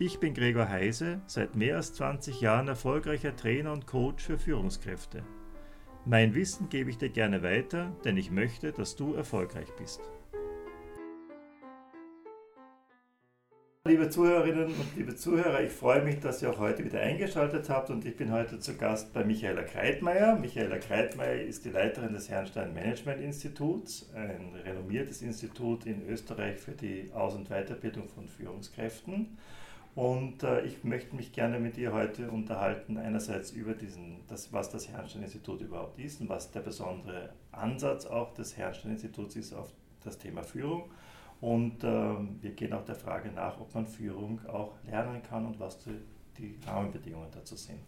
Ich 0.00 0.20
bin 0.20 0.32
Gregor 0.32 0.68
Heise, 0.68 1.20
seit 1.26 1.56
mehr 1.56 1.74
als 1.74 1.92
20 1.94 2.40
Jahren 2.40 2.68
erfolgreicher 2.68 3.34
Trainer 3.34 3.72
und 3.72 3.88
Coach 3.88 4.24
für 4.26 4.38
Führungskräfte. 4.38 5.24
Mein 6.04 6.36
Wissen 6.36 6.68
gebe 6.68 6.88
ich 6.88 6.98
dir 6.98 7.08
gerne 7.08 7.42
weiter, 7.42 7.90
denn 8.04 8.16
ich 8.16 8.30
möchte, 8.30 8.70
dass 8.70 8.94
du 8.94 9.14
erfolgreich 9.14 9.66
bist. 9.76 10.00
Liebe 13.88 14.08
Zuhörerinnen 14.08 14.66
und 14.66 14.96
liebe 14.96 15.16
Zuhörer, 15.16 15.64
ich 15.64 15.72
freue 15.72 16.04
mich, 16.04 16.20
dass 16.20 16.42
ihr 16.42 16.50
auch 16.50 16.60
heute 16.60 16.84
wieder 16.84 17.00
eingeschaltet 17.00 17.68
habt 17.68 17.90
und 17.90 18.04
ich 18.04 18.16
bin 18.16 18.30
heute 18.30 18.60
zu 18.60 18.76
Gast 18.76 19.12
bei 19.12 19.24
Michaela 19.24 19.64
Kreitmeier. 19.64 20.36
Michaela 20.36 20.78
Kreitmeier 20.78 21.42
ist 21.42 21.64
die 21.64 21.70
Leiterin 21.70 22.12
des 22.12 22.28
Herrnstein 22.28 22.72
Management 22.72 23.20
Instituts, 23.20 24.08
ein 24.14 24.54
renommiertes 24.64 25.22
Institut 25.22 25.86
in 25.86 26.08
Österreich 26.08 26.58
für 26.60 26.72
die 26.72 27.10
Aus- 27.12 27.34
und 27.34 27.48
Weiterbildung 27.48 28.08
von 28.08 28.28
Führungskräften. 28.28 29.36
Und 29.98 30.44
äh, 30.44 30.60
ich 30.60 30.84
möchte 30.84 31.16
mich 31.16 31.32
gerne 31.32 31.58
mit 31.58 31.76
ihr 31.76 31.92
heute 31.92 32.30
unterhalten, 32.30 32.98
einerseits 32.98 33.50
über 33.50 33.74
diesen, 33.74 34.20
das, 34.28 34.52
was 34.52 34.70
das 34.70 34.88
Herrnstein-Institut 34.88 35.60
überhaupt 35.60 35.98
ist 35.98 36.20
und 36.20 36.28
was 36.28 36.52
der 36.52 36.60
besondere 36.60 37.30
Ansatz 37.50 38.06
auch 38.06 38.32
des 38.32 38.56
Herrnstein-Instituts 38.56 39.34
ist 39.34 39.52
auf 39.54 39.72
das 40.04 40.16
Thema 40.16 40.44
Führung. 40.44 40.88
Und 41.40 41.82
äh, 41.82 42.14
wir 42.40 42.52
gehen 42.52 42.74
auch 42.74 42.84
der 42.84 42.94
Frage 42.94 43.32
nach, 43.32 43.60
ob 43.60 43.74
man 43.74 43.88
Führung 43.88 44.40
auch 44.46 44.74
lernen 44.88 45.20
kann 45.20 45.44
und 45.44 45.58
was 45.58 45.80
die, 45.82 45.98
die 46.38 46.60
Rahmenbedingungen 46.64 47.32
dazu 47.32 47.56
sind. 47.56 47.80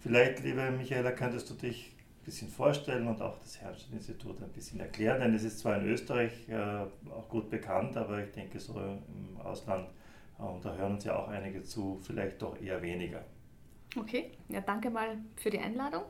Vielleicht, 0.00 0.44
liebe 0.44 0.70
Michaela, 0.70 1.12
könntest 1.12 1.48
du 1.48 1.54
dich 1.54 1.96
ein 2.20 2.24
bisschen 2.26 2.48
vorstellen 2.50 3.08
und 3.08 3.22
auch 3.22 3.38
das 3.38 3.58
Herrnstein-Institut 3.62 4.42
ein 4.42 4.50
bisschen 4.50 4.80
erklären, 4.80 5.20
denn 5.20 5.34
es 5.34 5.44
ist 5.44 5.60
zwar 5.60 5.78
in 5.78 5.88
Österreich 5.88 6.50
äh, 6.50 6.84
auch 7.10 7.30
gut 7.30 7.48
bekannt, 7.48 7.96
aber 7.96 8.22
ich 8.22 8.30
denke, 8.32 8.60
so 8.60 8.78
im 8.78 9.40
Ausland 9.42 9.88
und 10.48 10.64
da 10.64 10.74
hören 10.74 10.92
uns 10.94 11.04
ja 11.04 11.16
auch 11.16 11.28
einige 11.28 11.62
zu, 11.62 12.00
vielleicht 12.02 12.40
doch 12.42 12.60
eher 12.60 12.80
weniger. 12.82 13.24
Okay, 13.96 14.30
ja, 14.48 14.60
danke 14.60 14.88
mal 14.88 15.18
für 15.36 15.50
die 15.50 15.58
Einladung, 15.58 16.04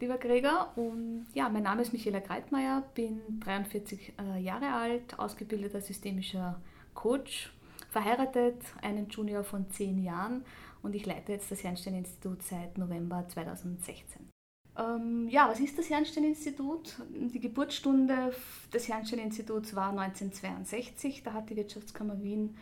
lieber 0.00 0.16
Gregor. 0.16 0.72
Und 0.76 1.26
ja, 1.34 1.48
mein 1.48 1.64
Name 1.64 1.82
ist 1.82 1.92
Michaela 1.92 2.20
Greitmeier, 2.20 2.82
bin 2.94 3.20
43 3.40 4.14
äh, 4.18 4.40
Jahre 4.40 4.72
alt, 4.72 5.18
ausgebildeter 5.18 5.82
systemischer 5.82 6.60
Coach, 6.94 7.52
verheiratet, 7.90 8.62
einen 8.80 9.08
Junior 9.08 9.44
von 9.44 9.70
10 9.70 10.02
Jahren 10.02 10.44
und 10.82 10.94
ich 10.94 11.04
leite 11.04 11.32
jetzt 11.32 11.50
das 11.50 11.62
Jernstein-Institut 11.62 12.42
seit 12.42 12.78
November 12.78 13.26
2016. 13.28 14.30
Ähm, 14.78 15.28
ja, 15.28 15.48
was 15.48 15.60
ist 15.60 15.78
das 15.78 15.88
Jernstein-Institut? 15.90 16.96
Die 17.10 17.40
Geburtsstunde 17.40 18.32
des 18.72 18.86
Jernstein-Instituts 18.86 19.76
war 19.76 19.90
1962. 19.90 21.22
Da 21.22 21.34
hat 21.34 21.50
die 21.50 21.56
Wirtschaftskammer 21.56 22.22
Wien 22.22 22.56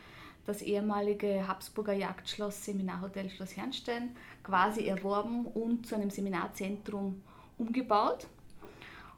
das 0.51 0.63
ehemalige 0.63 1.47
Habsburger 1.47 1.93
Jagdschloss 1.93 2.65
Seminarhotel 2.65 3.31
Schloss 3.31 3.57
Herrnstein 3.57 4.17
quasi 4.43 4.87
erworben 4.87 5.47
und 5.47 5.87
zu 5.87 5.95
einem 5.95 6.11
Seminarzentrum 6.11 7.23
umgebaut. 7.57 8.27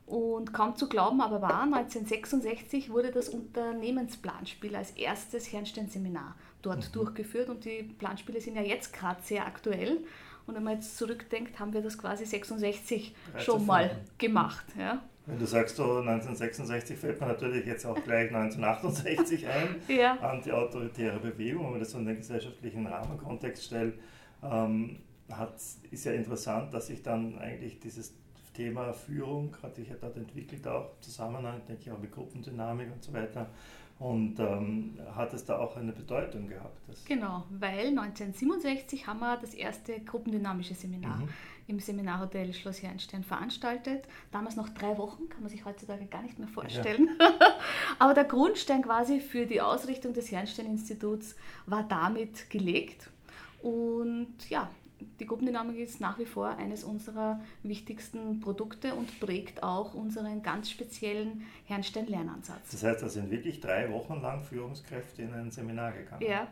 Und 0.05 0.53
kaum 0.53 0.77
zu 0.77 0.89
glauben, 0.89 1.23
aber 1.23 1.41
war 1.41 1.63
1966 1.63 2.91
wurde 2.91 3.13
das 3.13 3.31
Unternehmensplanspiel 3.31 4.77
als 4.77 4.91
erstes 4.91 5.51
Herrnstein-Seminar 5.53 6.35
dort 6.61 6.89
mhm. 6.89 6.93
durchgeführt 6.93 7.49
und 7.49 7.65
die 7.65 7.83
Planspiele 7.83 8.41
sind 8.41 8.57
ja 8.57 8.63
jetzt 8.63 8.93
gerade 8.93 9.23
sehr 9.23 9.47
aktuell. 9.47 10.05
Und 10.47 10.57
wenn 10.57 10.65
man 10.65 10.75
jetzt 10.75 10.99
zurückdenkt, 10.99 11.59
haben 11.59 11.73
wir 11.73 11.81
das 11.81 11.97
quasi 11.97 12.27
66 12.27 13.15
schon 13.39 13.65
mal 13.65 13.97
gemacht. 14.19 14.67
Ja. 14.77 15.03
Wenn 15.33 15.39
du 15.39 15.47
sagst 15.47 15.77
so 15.77 15.85
1966, 15.85 16.99
fällt 16.99 17.19
mir 17.19 17.29
natürlich 17.29 17.65
jetzt 17.65 17.87
auch 17.87 17.95
gleich 18.05 18.27
1968 18.35 19.47
ein, 19.47 19.77
ja. 19.89 20.19
anti-autoritäre 20.21 21.19
Bewegung, 21.21 21.65
wenn 21.65 21.71
man 21.71 21.81
das 21.81 21.93
so 21.93 21.99
in 21.99 22.05
den 22.05 22.19
gesellschaftlichen 22.19 22.87
Rahmenkontext 22.87 23.65
stellt, 23.65 23.95
ähm, 24.43 24.99
hat, 25.31 25.55
ist 25.91 26.05
ja 26.05 26.13
interessant, 26.13 26.75
dass 26.75 26.89
sich 26.89 27.03
dann 27.03 27.39
eigentlich 27.39 27.81
dieses 27.81 28.15
Thema 28.53 28.93
Führung 28.93 29.57
hat 29.63 29.75
sich 29.75 29.89
ja 29.89 29.95
dort 29.99 30.19
entwickelt, 30.19 30.69
auch 30.69 30.91
im 30.97 31.01
Zusammenhang, 31.03 31.63
denke 31.67 31.85
ich 31.87 31.91
auch 31.91 31.99
mit 31.99 32.13
Gruppendynamik 32.13 32.93
und 32.93 33.03
so 33.03 33.15
weiter. 33.15 33.49
Und 33.99 34.39
ähm, 34.39 34.99
hat 35.15 35.33
es 35.33 35.47
da 35.47 35.59
auch 35.59 35.79
eine 35.79 35.93
Bedeutung 35.93 36.47
gehabt? 36.47 36.77
genau, 37.07 37.47
weil 37.59 37.87
1967 37.87 39.07
haben 39.07 39.21
wir 39.21 39.39
das 39.39 39.55
erste 39.55 39.99
gruppendynamische 40.01 40.75
Seminar 40.75 41.21
mhm. 41.21 41.29
Im 41.73 41.81
Seminarhotel 41.81 42.53
Schloss 42.53 42.83
Jernstein 42.83 43.25
veranstaltet. 43.25 44.05
Damals 44.31 44.57
noch 44.57 44.69
drei 44.69 44.97
Wochen, 44.99 45.29
kann 45.29 45.41
man 45.41 45.51
sich 45.51 45.65
heutzutage 45.65 46.07
gar 46.07 46.23
nicht 46.23 46.39
mehr 46.39 46.49
vorstellen. 46.49 47.09
Ja. 47.19 47.33
Aber 47.99 48.15
der 48.15 48.25
Grundstein 48.25 48.83
quasi 48.83 49.21
für 49.21 49.47
die 49.47 49.61
Ausrichtung 49.61 50.13
des 50.13 50.31
Jernstein-Instituts 50.31 51.35
war 51.67 51.83
damit 51.83 52.51
gelegt. 52.51 53.11
Und 53.63 54.51
ja, 54.51 54.71
die 55.19 55.27
Gruppendynamik 55.27 55.79
ist 55.79 56.01
nach 56.01 56.19
wie 56.19 56.27
vor 56.27 56.49
eines 56.49 56.85
unserer 56.85 57.41
wichtigsten 57.63 58.41
Produkte 58.41 58.95
und 58.95 59.19
prägt 59.19 59.63
auch 59.63 59.95
unseren 59.95 60.43
ganz 60.43 60.71
speziellen 60.71 61.43
Herrnstein-Lernansatz. 61.65 62.71
Das 62.71 62.83
heißt, 62.85 63.03
da 63.03 63.09
sind 63.09 63.31
wirklich 63.31 63.61
drei 63.61 63.91
Wochen 63.91 64.21
lang 64.21 64.45
Führungskräfte 64.45 65.23
in 65.23 65.33
ein 65.33 65.51
Seminar 65.51 65.93
gegangen. 65.93 66.23
Ja. 66.23 66.49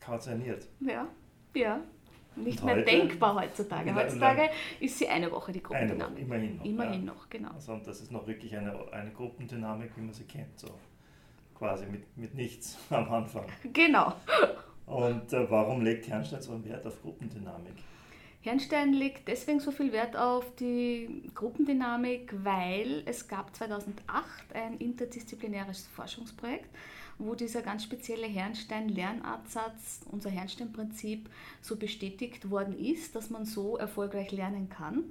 Kauzerniert. 0.00 0.68
Ja, 0.80 1.08
ja. 1.54 1.80
Nicht 2.36 2.60
und 2.60 2.66
mehr 2.66 2.76
heute, 2.76 2.84
denkbar 2.84 3.34
heutzutage. 3.34 3.94
Heutzutage 3.94 4.50
ist 4.80 4.98
sie 4.98 5.08
eine 5.08 5.30
Woche 5.30 5.52
die 5.52 5.62
Gruppendynamik. 5.62 6.16
Woche, 6.16 6.22
immerhin 6.22 6.56
noch. 6.56 6.64
Immerhin 6.64 7.06
ja. 7.06 7.12
noch, 7.12 7.30
genau. 7.30 7.50
Also, 7.54 7.72
und 7.72 7.86
das 7.86 8.00
ist 8.00 8.12
noch 8.12 8.26
wirklich 8.26 8.56
eine, 8.56 8.74
eine 8.92 9.10
Gruppendynamik, 9.10 9.90
wie 9.96 10.02
man 10.02 10.12
sie 10.12 10.24
kennt. 10.24 10.58
So 10.58 10.68
quasi 11.56 11.86
mit, 11.86 12.16
mit 12.16 12.34
nichts 12.34 12.78
am 12.90 13.10
Anfang. 13.10 13.46
Genau. 13.72 14.12
Und 14.86 15.32
äh, 15.32 15.50
warum 15.50 15.82
legt 15.82 16.08
Herrnstein 16.08 16.42
so 16.42 16.52
einen 16.52 16.64
Wert 16.64 16.86
auf 16.86 17.00
Gruppendynamik? 17.02 17.74
Herrnstein 18.42 18.92
legt 18.92 19.26
deswegen 19.26 19.58
so 19.58 19.72
viel 19.72 19.92
Wert 19.92 20.16
auf 20.16 20.54
die 20.54 21.30
Gruppendynamik, 21.34 22.32
weil 22.44 23.02
es 23.04 23.26
gab 23.26 23.54
2008 23.56 24.54
ein 24.54 24.78
interdisziplinäres 24.78 25.88
Forschungsprojekt, 25.88 26.70
wo 27.18 27.34
dieser 27.34 27.62
ganz 27.62 27.82
spezielle 27.82 28.26
Herrnstein-Lernartsatz, 28.26 30.00
unser 30.10 30.30
Herrnstein-Prinzip, 30.30 31.28
so 31.62 31.76
bestätigt 31.76 32.50
worden 32.50 32.78
ist, 32.78 33.14
dass 33.16 33.30
man 33.30 33.44
so 33.44 33.76
erfolgreich 33.76 34.32
lernen 34.32 34.68
kann. 34.68 35.04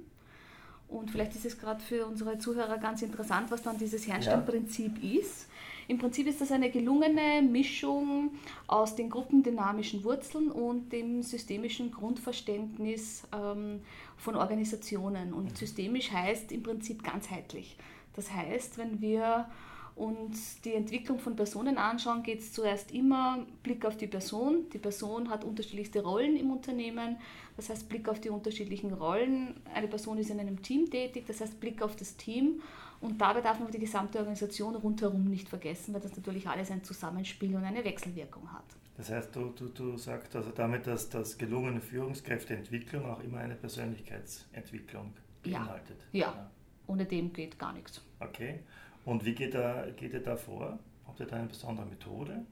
Und 0.88 1.10
vielleicht 1.10 1.34
ist 1.34 1.44
es 1.44 1.58
gerade 1.58 1.80
für 1.80 2.06
unsere 2.06 2.38
Zuhörer 2.38 2.78
ganz 2.78 3.02
interessant, 3.02 3.50
was 3.50 3.62
dann 3.62 3.76
dieses 3.76 4.06
Herrnstein-Prinzip 4.06 5.02
ja. 5.02 5.20
ist. 5.20 5.48
Im 5.88 5.98
Prinzip 5.98 6.26
ist 6.26 6.40
das 6.40 6.50
eine 6.50 6.70
gelungene 6.70 7.42
Mischung 7.42 8.32
aus 8.66 8.96
den 8.96 9.08
gruppendynamischen 9.08 10.02
Wurzeln 10.04 10.50
und 10.50 10.92
dem 10.92 11.22
systemischen 11.22 11.92
Grundverständnis 11.92 13.24
ähm, 13.32 13.80
von 14.16 14.36
Organisationen. 14.36 15.32
Und 15.32 15.52
mhm. 15.52 15.56
systemisch 15.56 16.10
heißt 16.10 16.50
im 16.52 16.62
Prinzip 16.62 17.04
ganzheitlich. 17.04 17.76
Das 18.14 18.32
heißt, 18.32 18.78
wenn 18.78 19.00
wir 19.00 19.48
uns 19.96 20.60
die 20.60 20.74
Entwicklung 20.74 21.18
von 21.18 21.36
Personen 21.36 21.78
anschauen, 21.78 22.22
geht 22.22 22.40
es 22.40 22.52
zuerst 22.52 22.92
immer 22.92 23.46
Blick 23.62 23.84
auf 23.86 23.96
die 23.96 24.06
Person. 24.06 24.68
Die 24.72 24.78
Person 24.78 25.30
hat 25.30 25.42
unterschiedlichste 25.42 26.02
Rollen 26.02 26.36
im 26.36 26.50
Unternehmen. 26.50 27.16
Das 27.56 27.70
heißt 27.70 27.88
Blick 27.88 28.06
auf 28.08 28.20
die 28.20 28.28
unterschiedlichen 28.28 28.92
Rollen. 28.92 29.58
Eine 29.72 29.88
Person 29.88 30.18
ist 30.18 30.28
in 30.28 30.38
einem 30.38 30.62
Team 30.62 30.90
tätig, 30.90 31.24
das 31.26 31.40
heißt 31.40 31.58
Blick 31.60 31.80
auf 31.80 31.96
das 31.96 32.16
Team. 32.16 32.60
Und 33.00 33.20
dabei 33.20 33.40
darf 33.40 33.58
man 33.58 33.70
die 33.70 33.78
gesamte 33.78 34.18
Organisation 34.18 34.76
rundherum 34.76 35.24
nicht 35.24 35.48
vergessen, 35.48 35.94
weil 35.94 36.02
das 36.02 36.14
natürlich 36.14 36.46
alles 36.46 36.70
ein 36.70 36.84
Zusammenspiel 36.84 37.56
und 37.56 37.64
eine 37.64 37.82
Wechselwirkung 37.82 38.52
hat. 38.52 38.64
Das 38.98 39.10
heißt, 39.10 39.34
du, 39.34 39.50
du, 39.50 39.68
du 39.68 39.96
sagst 39.96 40.36
also 40.36 40.50
damit, 40.50 40.86
dass 40.86 41.08
das 41.08 41.38
gelungene 41.38 41.80
Führungskräfteentwicklung 41.80 43.04
auch 43.06 43.20
immer 43.20 43.38
eine 43.38 43.54
Persönlichkeitsentwicklung 43.54 45.12
beinhaltet. 45.42 46.04
Ja, 46.12 46.20
ja. 46.20 46.50
ohne 46.86 47.06
dem 47.06 47.32
geht 47.32 47.58
gar 47.58 47.72
nichts. 47.72 48.02
Okay. 48.20 48.60
Und 49.06 49.24
wie 49.24 49.34
geht, 49.34 49.54
da, 49.54 49.86
geht 49.96 50.12
ihr 50.12 50.20
da 50.20 50.36
vor? 50.36 50.78
Habt 51.06 51.20
ihr 51.20 51.26
da 51.26 51.36
eine 51.36 51.46
besondere 51.46 51.86
Methode? 51.86 52.44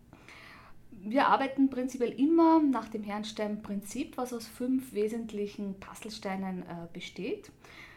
Wir 0.93 1.27
arbeiten 1.27 1.69
prinzipiell 1.69 2.13
immer 2.13 2.63
nach 2.63 2.89
dem 2.89 3.03
Herrnstein-Prinzip, 3.03 4.17
was 4.17 4.33
aus 4.33 4.47
fünf 4.47 4.95
wesentlichen 4.95 5.75
Puzzlesteinen 5.81 6.63
äh, 6.63 6.87
besteht. 6.93 7.51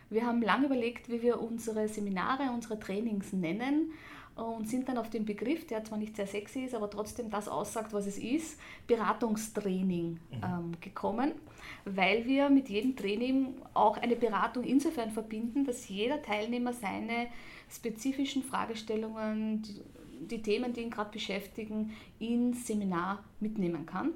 Wir 0.10 0.26
haben 0.26 0.42
lange 0.42 0.66
überlegt, 0.66 1.08
wie 1.10 1.22
wir 1.22 1.40
unsere 1.40 1.88
Seminare, 1.88 2.52
unsere 2.52 2.80
Trainings 2.80 3.32
nennen. 3.32 3.92
Und 4.38 4.70
sind 4.70 4.88
dann 4.88 4.98
auf 4.98 5.10
den 5.10 5.26
Begriff, 5.26 5.66
der 5.68 5.84
zwar 5.84 5.98
nicht 5.98 6.16
sehr 6.16 6.28
sexy 6.28 6.62
ist, 6.62 6.76
aber 6.76 6.90
trotzdem 6.90 7.30
das 7.30 7.48
aussagt, 7.48 7.94
was 7.94 8.06
es 8.06 8.18
ist, 8.18 8.60
Beratungstraining 8.86 10.12
mhm. 10.12 10.20
ähm, 10.44 10.72
gekommen, 10.80 11.34
weil 11.86 12.26
wir 12.26 12.50
mit 12.50 12.70
jedem 12.70 12.96
Training 12.96 13.56
auch 13.74 13.98
eine 13.98 14.16
Beratung 14.16 14.64
insofern 14.64 15.12
verbinden, 15.12 15.66
dass 15.66 15.90
jeder 15.90 16.22
Teilnehmer 16.22 16.74
seine 16.74 17.28
spezifischen 17.70 18.44
Fragestellungen, 18.44 19.64
die, 19.64 19.82
die 20.28 20.42
Themen, 20.42 20.74
die 20.74 20.82
ihn 20.82 20.92
gerade 20.92 21.12
beschäftigen, 21.12 21.94
ins 22.20 22.68
Seminar 22.68 23.24
mitnehmen 23.40 23.86
kann 23.86 24.14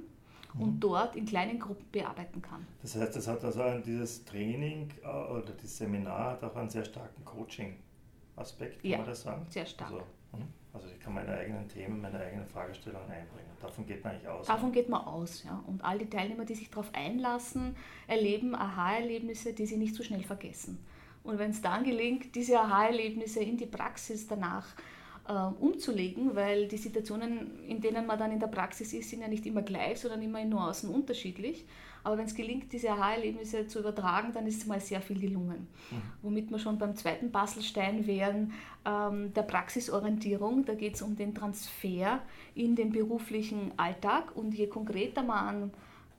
und 0.60 0.76
mhm. 0.76 0.80
dort 0.80 1.16
in 1.16 1.26
kleinen 1.26 1.60
Gruppen 1.60 1.86
bearbeiten 1.92 2.42
kann. 2.42 2.66
Das 2.82 2.96
heißt, 2.96 3.16
das 3.16 3.28
hat 3.28 3.44
also 3.44 3.64
dieses 3.86 4.24
Training 4.26 4.90
äh, 5.04 5.08
oder 5.08 5.54
das 5.60 5.78
Seminar 5.78 6.32
hat 6.32 6.44
auch 6.44 6.56
einen 6.56 6.70
sehr 6.70 6.86
starken 6.86 7.24
Coaching-Aspekt, 8.36 8.82
kann 8.82 8.92
ja, 8.92 8.98
man 8.98 9.08
das 9.08 9.22
sagen? 9.22 9.46
sehr 9.50 9.66
stark. 9.66 9.92
Also, 9.92 10.04
hm? 10.34 10.48
also, 10.74 10.88
ich 10.88 11.00
kann 11.00 11.14
meine 11.14 11.38
eigenen 11.38 11.68
Themen, 11.68 12.02
meine 12.02 12.20
eigenen 12.20 12.46
Fragestellungen 12.48 13.10
einbringen. 13.10 13.52
Davon 13.62 13.86
geht 13.86 14.04
man 14.04 14.14
eigentlich 14.14 14.28
aus. 14.28 14.48
Davon 14.48 14.70
ne? 14.70 14.76
geht 14.76 14.90
man 14.90 15.06
aus, 15.06 15.44
ja. 15.44 15.64
Und 15.68 15.84
all 15.84 15.98
die 15.98 16.10
Teilnehmer, 16.10 16.46
die 16.46 16.56
sich 16.56 16.70
darauf 16.70 16.90
einlassen, 16.94 17.76
erleben 18.08 18.56
Aha-Erlebnisse, 18.56 19.54
die 19.54 19.66
sie 19.66 19.78
nicht 19.78 19.96
so 19.96 20.04
schnell 20.04 20.24
vergessen. 20.24 20.84
Und 21.24 21.38
wenn 21.38 21.52
es 21.52 21.62
dann 21.62 21.84
gelingt, 21.84 22.34
diese 22.36 22.60
Aha-Erlebnisse 22.60 23.42
in 23.42 23.58
die 23.58 23.68
Praxis 23.68 24.28
danach 24.28 24.66
äh, 25.28 25.34
umzulegen, 25.34 26.36
weil 26.36 26.68
die 26.68 26.78
Situationen, 26.78 27.64
in 27.68 27.80
denen 27.80 28.08
man 28.08 28.18
dann 28.18 28.32
in 28.32 28.40
der 28.40 28.48
Praxis 28.48 28.94
ist, 28.94 29.10
sind 29.10 29.22
ja 29.22 29.28
nicht 29.28 29.46
immer 29.46 29.62
gleich, 29.62 30.00
sondern 30.00 30.22
immer 30.24 30.42
in 30.42 30.50
Nuancen 30.50 30.90
unterschiedlich. 30.90 31.66
Aber 32.04 32.18
wenn 32.18 32.26
es 32.26 32.36
gelingt, 32.36 32.74
diese 32.74 32.90
Aha-Erlebnisse 32.92 33.68
zu 33.68 33.80
übertragen, 33.80 34.32
dann 34.34 34.48
ist 34.48 34.68
mal 34.68 34.80
sehr 34.80 35.02
viel 35.02 35.20
gelungen. 35.20 35.68
Mhm. 35.92 36.02
Womit 36.22 36.50
wir 36.50 36.60
schon 36.60 36.78
beim 36.78 36.96
zweiten 36.96 37.32
Puzzlestein 37.32 38.08
wären, 38.08 38.54
ähm, 38.86 39.34
der 39.34 39.44
Praxisorientierung. 39.44 40.66
Da 40.66 40.74
geht 40.74 40.96
es 40.96 41.02
um 41.02 41.16
den 41.16 41.36
Transfer 41.36 42.22
in 42.56 42.76
den 42.76 42.92
beruflichen 42.92 43.72
Alltag. 43.78 44.36
Und 44.36 44.54
je 44.56 44.68
konkreter 44.68 45.24
man 45.24 45.48
an 45.48 45.72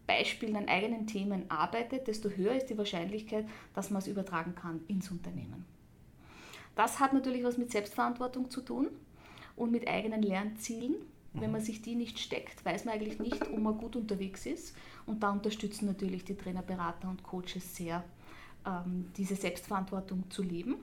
Beispielen, 0.06 0.56
an 0.56 0.68
eigenen 0.68 1.06
Themen 1.06 1.50
arbeitet, 1.50 2.06
desto 2.06 2.28
höher 2.28 2.54
ist 2.54 2.66
die 2.66 2.78
Wahrscheinlichkeit, 2.78 3.46
dass 3.74 3.90
man 3.90 4.00
es 4.00 4.08
übertragen 4.08 4.54
kann 4.54 4.80
ins 4.88 5.10
Unternehmen. 5.10 5.64
Das 6.74 7.00
hat 7.00 7.12
natürlich 7.12 7.44
was 7.44 7.58
mit 7.58 7.70
Selbstverantwortung 7.70 8.50
zu 8.50 8.62
tun 8.62 8.88
und 9.56 9.70
mit 9.70 9.86
eigenen 9.86 10.22
Lernzielen. 10.22 10.96
Wenn 11.34 11.46
mhm. 11.46 11.52
man 11.52 11.60
sich 11.60 11.82
die 11.82 11.94
nicht 11.94 12.18
steckt, 12.18 12.64
weiß 12.64 12.84
man 12.84 12.94
eigentlich 12.94 13.18
nicht, 13.18 13.42
ob 13.48 13.58
man 13.58 13.78
gut 13.78 13.96
unterwegs 13.96 14.46
ist. 14.46 14.76
Und 15.06 15.22
da 15.22 15.30
unterstützen 15.30 15.86
natürlich 15.86 16.24
die 16.24 16.36
Trainer, 16.36 16.62
Berater 16.62 17.08
und 17.08 17.22
Coaches 17.22 17.76
sehr, 17.76 18.04
ähm, 18.66 19.06
diese 19.16 19.34
Selbstverantwortung 19.34 20.24
zu 20.30 20.42
leben. 20.42 20.76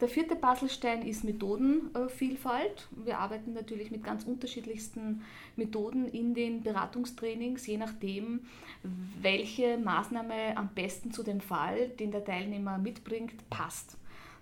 Der 0.00 0.08
vierte 0.08 0.34
Puzzlestein 0.34 1.02
ist 1.02 1.24
Methodenvielfalt. 1.24 2.88
Wir 3.04 3.18
arbeiten 3.18 3.52
natürlich 3.52 3.90
mit 3.90 4.02
ganz 4.02 4.24
unterschiedlichsten 4.24 5.22
Methoden 5.56 6.08
in 6.08 6.32
den 6.32 6.62
Beratungstrainings, 6.62 7.66
je 7.66 7.76
nachdem, 7.76 8.40
welche 9.20 9.76
Maßnahme 9.76 10.56
am 10.56 10.70
besten 10.74 11.12
zu 11.12 11.22
dem 11.22 11.42
Fall, 11.42 11.88
den 11.88 12.12
der 12.12 12.24
Teilnehmer 12.24 12.78
mitbringt, 12.78 13.50
passt. 13.50 13.98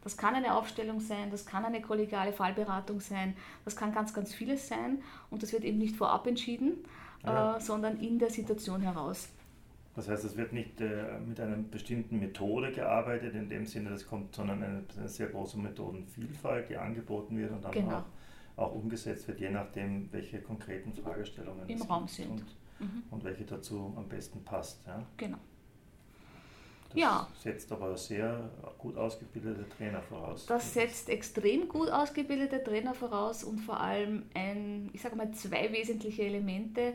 Das 0.09 0.17
kann 0.17 0.35
eine 0.35 0.55
Aufstellung 0.55 1.01
sein, 1.01 1.31
das 1.31 1.45
kann 1.45 1.67
eine 1.67 1.83
kollegiale 1.83 2.33
Fallberatung 2.33 2.99
sein, 2.99 3.37
das 3.67 3.77
kann 3.77 3.93
ganz, 3.93 4.15
ganz 4.15 4.33
vieles 4.33 4.67
sein 4.67 5.03
und 5.29 5.43
das 5.43 5.53
wird 5.53 5.65
eben 5.65 5.77
nicht 5.77 5.97
vorab 5.97 6.27
entschieden, 6.27 6.79
ja. 7.25 7.59
äh, 7.59 7.61
sondern 7.61 7.99
in 7.99 8.19
der 8.19 8.31
Situation 8.31 8.81
heraus. 8.81 9.29
Das 9.97 10.09
heißt, 10.09 10.25
es 10.25 10.35
wird 10.35 10.55
nicht 10.55 10.81
äh, 10.81 11.19
mit 11.27 11.39
einer 11.39 11.59
bestimmten 11.59 12.21
Methode 12.21 12.73
gearbeitet, 12.73 13.35
in 13.35 13.51
dem 13.51 13.67
Sinne, 13.67 13.91
das 13.91 14.07
kommt, 14.07 14.35
sondern 14.35 14.63
eine, 14.63 14.85
eine 14.97 15.09
sehr 15.11 15.27
große 15.27 15.59
Methodenvielfalt, 15.59 16.71
die 16.71 16.79
angeboten 16.79 17.37
wird 17.37 17.53
und 17.53 17.63
dann 17.63 17.73
genau. 17.73 18.05
auch, 18.57 18.69
auch, 18.69 18.75
umgesetzt 18.77 19.29
wird, 19.29 19.41
je 19.41 19.51
nachdem, 19.51 20.11
welche 20.11 20.41
konkreten 20.41 20.95
Fragestellungen 20.95 21.69
im 21.69 21.83
Raum 21.83 22.09
sind. 22.09 22.31
Und, 22.31 22.45
mhm. 22.79 23.03
und 23.11 23.25
welche 23.25 23.45
dazu 23.45 23.93
am 23.95 24.09
besten 24.09 24.43
passt. 24.43 24.87
Ja? 24.87 25.05
Genau. 25.19 25.37
Das 26.91 26.99
ja. 26.99 27.29
setzt 27.39 27.71
aber 27.71 27.97
sehr 27.97 28.49
gut 28.79 28.97
ausgebildete 28.97 29.69
Trainer 29.69 30.01
voraus. 30.03 30.47
Das 30.47 30.73
setzt 30.73 31.09
extrem 31.09 31.69
gut 31.69 31.91
ausgebildete 31.91 32.63
Trainer 32.65 32.95
voraus 32.95 33.45
und 33.45 33.59
vor 33.59 33.79
allem 33.79 34.25
ein, 34.35 34.89
ich 34.93 35.03
sage 35.03 35.17
mal, 35.17 35.31
zwei 35.33 35.71
wesentliche 35.73 36.23
Elemente. 36.23 36.95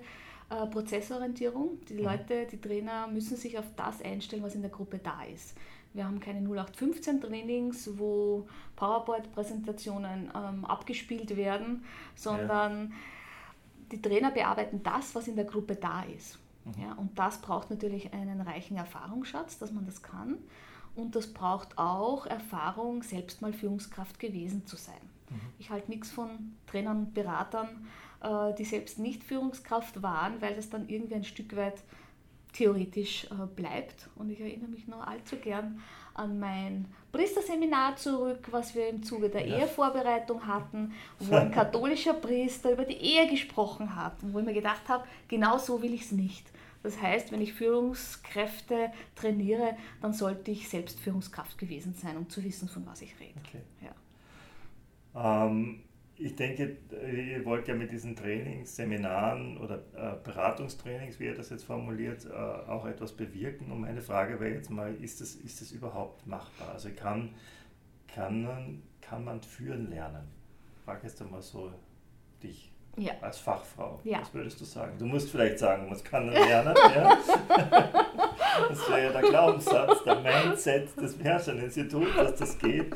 Äh, 0.50 0.68
Prozessorientierung. 0.68 1.80
Die 1.90 1.96
mhm. 1.96 2.04
Leute, 2.04 2.46
die 2.46 2.60
Trainer 2.60 3.08
müssen 3.08 3.38
sich 3.38 3.58
auf 3.58 3.66
das 3.76 4.02
einstellen, 4.02 4.44
was 4.44 4.56
in 4.56 4.62
der 4.62 4.72
Gruppe 4.72 5.00
da 5.00 5.24
ist. 5.24 5.56
Wir 5.94 6.06
haben 6.06 6.20
keine 6.20 6.40
0815 6.40 7.22
Trainings, 7.22 7.90
wo 7.98 8.48
PowerPoint-Präsentationen 8.76 10.32
ähm, 10.36 10.66
abgespielt 10.66 11.36
werden, 11.38 11.86
sondern 12.16 12.90
ja. 12.90 12.96
die 13.92 14.02
Trainer 14.02 14.32
bearbeiten 14.32 14.82
das, 14.84 15.14
was 15.14 15.28
in 15.28 15.36
der 15.36 15.46
Gruppe 15.46 15.76
da 15.76 16.04
ist. 16.04 16.40
Mhm. 16.66 16.82
Ja, 16.82 16.94
und 16.94 17.18
das 17.20 17.40
braucht 17.40 17.70
natürlich 17.70 18.14
einen 18.14 18.42
reichen 18.42 18.78
Erfahrungsschatz, 18.78 19.58
dass 19.58 19.72
man 19.72 19.86
das 19.86 20.02
kann. 20.02 20.38
Und 20.96 21.16
das 21.16 21.34
braucht 21.34 21.78
auch 21.78 22.26
Erfahrung, 22.26 23.02
selbst 23.04 23.42
mal 23.42 23.54
Führungskraft 23.54 24.20
gewesen 24.20 24.66
zu 24.66 24.76
sein. 24.76 25.02
Mhm. 25.30 25.40
Ich 25.60 25.70
halte 25.70 25.90
nichts 25.90 26.12
von 26.12 26.56
Trainern 26.68 27.00
und 27.00 27.14
Beratern, 27.14 27.88
äh, 28.22 28.54
die 28.56 28.66
selbst 28.66 29.00
nicht 29.00 29.24
Führungskraft 29.24 30.02
waren, 30.04 30.42
weil 30.42 30.56
das 30.56 30.70
dann 30.70 30.88
irgendwie 30.88 31.16
ein 31.16 31.24
Stück 31.24 31.56
weit 31.56 31.82
theoretisch 32.54 33.26
äh, 33.26 33.46
bleibt. 33.56 34.10
Und 34.16 34.30
ich 34.30 34.40
erinnere 34.40 34.70
mich 34.70 34.88
noch 34.88 35.06
allzu 35.06 35.38
gern 35.38 35.82
an 36.14 36.40
mein 36.40 36.86
Priesterseminar 37.12 37.96
zurück, 37.96 38.48
was 38.52 38.76
wir 38.76 38.90
im 38.90 39.04
Zuge 39.04 39.30
der 39.30 39.48
ja. 39.48 39.58
Ehevorbereitung 39.58 40.46
hatten, 40.48 40.94
wo 41.20 41.36
ein 41.36 41.52
katholischer 41.54 42.14
Priester 42.14 42.72
über 42.72 42.86
die 42.86 42.98
Ehe 42.98 43.28
gesprochen 43.28 43.96
hat 43.96 44.22
und 44.24 44.34
wo 44.34 44.40
ich 44.40 44.46
mir 44.46 44.54
gedacht 44.54 44.88
habe, 44.88 45.06
genau 45.28 45.58
so 45.58 45.82
will 45.82 45.94
ich 45.94 46.02
es 46.02 46.12
nicht. 46.12 46.52
Das 46.82 47.02
heißt, 47.02 47.32
wenn 47.32 47.42
ich 47.42 47.54
Führungskräfte 47.54 48.92
trainiere, 49.16 49.78
dann 50.02 50.14
sollte 50.14 50.52
ich 50.52 50.68
selbst 50.68 51.00
Führungskraft 51.00 51.58
gewesen 51.58 51.94
sein, 51.94 52.18
um 52.18 52.30
zu 52.30 52.44
wissen, 52.44 52.68
von 52.68 52.86
was 52.86 53.02
ich 53.02 53.18
rede. 53.20 53.40
Okay. 53.48 53.62
Ja. 53.82 55.46
Ähm, 55.46 55.84
ich 56.16 56.36
denke, 56.36 56.78
ihr 56.92 57.44
wollt 57.46 57.68
ja 57.68 57.76
mit 57.76 57.92
diesen 57.92 58.16
Trainings, 58.16 58.76
Seminaren 58.76 59.58
oder 59.58 59.78
äh, 59.96 60.16
Beratungstrainings, 60.24 61.20
wie 61.20 61.26
ihr 61.26 61.36
das 61.36 61.50
jetzt 61.50 61.64
formuliert, 61.64 62.26
äh, 62.26 62.30
auch 62.32 62.86
etwas 62.86 63.14
bewirken. 63.14 63.72
Und 63.72 63.82
meine 63.82 64.02
Frage 64.02 64.40
wäre 64.40 64.54
jetzt 64.54 64.70
mal, 64.70 64.94
ist 64.96 65.22
das, 65.22 65.36
ist 65.36 65.62
das 65.62 65.72
überhaupt 65.72 66.28
machbar? 66.28 66.74
Also 66.74 66.90
kann, 66.96 67.34
kann, 68.08 68.44
man, 68.44 68.84
kann 69.02 69.24
man 69.24 69.42
führen 69.42 69.90
lernen? 69.90 70.28
Ich 70.76 70.84
frage 70.84 71.08
jetzt 71.08 71.22
einmal 71.22 71.42
so 71.42 71.72
dich 72.44 72.73
ja. 72.98 73.14
als 73.22 73.40
Fachfrau. 73.40 74.00
Ja. 74.04 74.22
Was 74.22 74.34
würdest 74.34 74.62
du 74.62 74.66
sagen? 74.66 74.94
Du 74.98 75.06
musst 75.06 75.30
vielleicht 75.30 75.60
sagen, 75.60 75.88
was 75.90 76.04
kann 76.04 76.26
man 76.26 76.36
lernen? 76.36 76.76
ja? 76.96 77.18
Das 78.70 78.90
wäre 78.90 79.04
ja 79.06 79.12
der 79.12 79.22
Glaubenssatz, 79.22 80.04
der 80.04 80.20
Mindset 80.20 80.96
des 80.98 81.16
Instituts, 81.16 82.16
dass 82.16 82.36
das 82.36 82.58
geht. 82.60 82.96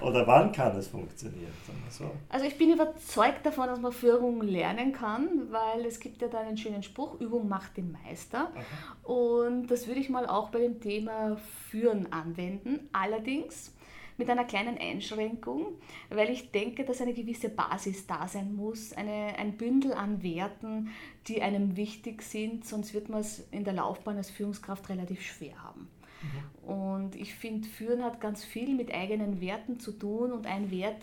Oder 0.00 0.26
wann 0.26 0.52
kann 0.52 0.76
es 0.76 0.88
funktionieren? 0.88 1.52
So. 1.90 2.10
Also 2.28 2.46
ich 2.46 2.56
bin 2.56 2.72
überzeugt 2.72 3.44
davon, 3.44 3.66
dass 3.66 3.80
man 3.80 3.92
Führung 3.92 4.42
lernen 4.42 4.92
kann, 4.92 5.48
weil 5.50 5.84
es 5.86 6.00
gibt 6.00 6.22
ja 6.22 6.28
da 6.28 6.40
einen 6.40 6.56
schönen 6.56 6.82
Spruch, 6.82 7.20
Übung 7.20 7.48
macht 7.48 7.76
den 7.76 7.92
Meister. 7.92 8.50
Okay. 8.54 9.12
Und 9.12 9.66
das 9.66 9.86
würde 9.88 10.00
ich 10.00 10.08
mal 10.08 10.26
auch 10.26 10.50
bei 10.50 10.60
dem 10.60 10.80
Thema 10.80 11.36
Führen 11.68 12.12
anwenden. 12.12 12.88
Allerdings 12.92 13.74
mit 14.22 14.30
einer 14.30 14.44
kleinen 14.44 14.78
Einschränkung, 14.78 15.66
weil 16.08 16.30
ich 16.30 16.52
denke, 16.52 16.84
dass 16.84 17.00
eine 17.00 17.12
gewisse 17.12 17.48
Basis 17.48 18.06
da 18.06 18.28
sein 18.28 18.54
muss, 18.54 18.92
eine, 18.92 19.36
ein 19.36 19.56
Bündel 19.56 19.92
an 19.92 20.22
Werten, 20.22 20.90
die 21.26 21.42
einem 21.42 21.76
wichtig 21.76 22.22
sind, 22.22 22.64
sonst 22.64 22.94
wird 22.94 23.08
man 23.08 23.20
es 23.20 23.40
in 23.50 23.64
der 23.64 23.72
Laufbahn 23.72 24.16
als 24.16 24.30
Führungskraft 24.30 24.88
relativ 24.88 25.22
schwer 25.22 25.60
haben. 25.60 25.88
Mhm. 26.22 26.70
Und 26.70 27.16
ich 27.16 27.34
finde, 27.34 27.66
Führen 27.66 28.04
hat 28.04 28.20
ganz 28.20 28.44
viel 28.44 28.76
mit 28.76 28.94
eigenen 28.94 29.40
Werten 29.40 29.80
zu 29.80 29.90
tun 29.90 30.30
und 30.30 30.46
ein 30.46 30.70
Wert, 30.70 31.02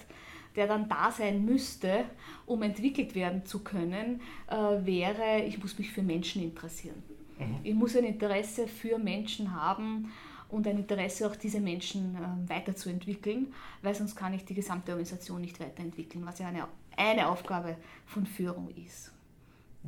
der 0.56 0.68
dann 0.68 0.88
da 0.88 1.12
sein 1.12 1.44
müsste, 1.44 2.06
um 2.46 2.64
entwickelt 2.64 3.16
werden 3.16 3.46
zu 3.46 3.66
können, 3.66 4.22
äh, 4.48 4.56
wäre, 4.86 5.44
ich 5.46 5.60
muss 5.60 5.78
mich 5.78 5.92
für 5.92 6.04
Menschen 6.04 6.42
interessieren. 6.42 7.04
Mhm. 7.38 7.60
Ich 7.64 7.74
muss 7.74 7.98
ein 7.98 8.06
Interesse 8.06 8.70
für 8.70 8.98
Menschen 8.98 9.54
haben 9.54 10.10
und 10.50 10.68
ein 10.68 10.78
Interesse, 10.78 11.28
auch 11.28 11.36
diese 11.36 11.60
Menschen 11.60 12.16
äh, 12.16 12.50
weiterzuentwickeln, 12.50 13.54
weil 13.82 13.96
sonst 13.96 14.16
kann 14.16 14.34
ich 14.34 14.46
die 14.46 14.56
gesamte 14.56 14.92
Organisation 14.92 15.42
nicht 15.42 15.60
weiterentwickeln, 15.60 16.26
was 16.26 16.40
ja 16.40 16.48
eine, 16.48 16.68
eine 16.98 17.30
Aufgabe 17.30 17.78
von 18.06 18.26
Führung 18.26 18.70
ist. 18.76 19.12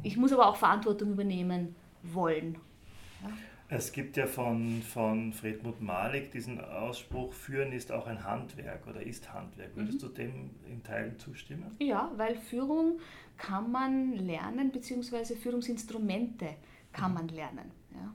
Ich 0.04 0.18
muss 0.18 0.32
aber 0.32 0.48
auch 0.48 0.56
Verantwortung 0.56 1.12
übernehmen 1.12 1.76
wollen. 2.04 2.58
Ja? 3.24 3.30
Es 3.74 3.94
gibt 3.94 4.18
ja 4.18 4.28
von, 4.28 4.82
von 4.82 5.32
Friedmut 5.32 5.82
Malik 5.82 6.32
diesen 6.34 6.60
Ausspruch, 6.60 7.32
Führen 7.32 7.72
ist 7.72 7.90
auch 7.94 8.06
ein 8.06 8.26
Handwerk 8.26 8.86
oder 8.86 9.02
ist 9.02 9.34
Handwerk. 9.34 9.76
Würdest 9.76 10.04
mhm. 10.04 10.08
du 10.08 10.08
dem 10.10 10.50
in 10.70 10.84
Teilen 10.84 11.18
zustimmen? 11.18 11.78
Ja, 11.80 12.12
weil 12.18 12.36
Führung 12.36 13.00
kann 13.38 13.72
man 13.72 14.14
lernen, 14.18 14.74
beziehungsweise 14.74 15.38
Führungsinstrumente 15.38 16.56
kann 16.92 17.12
mhm. 17.12 17.18
man 17.18 17.28
lernen. 17.30 17.72
Ja. 17.94 18.14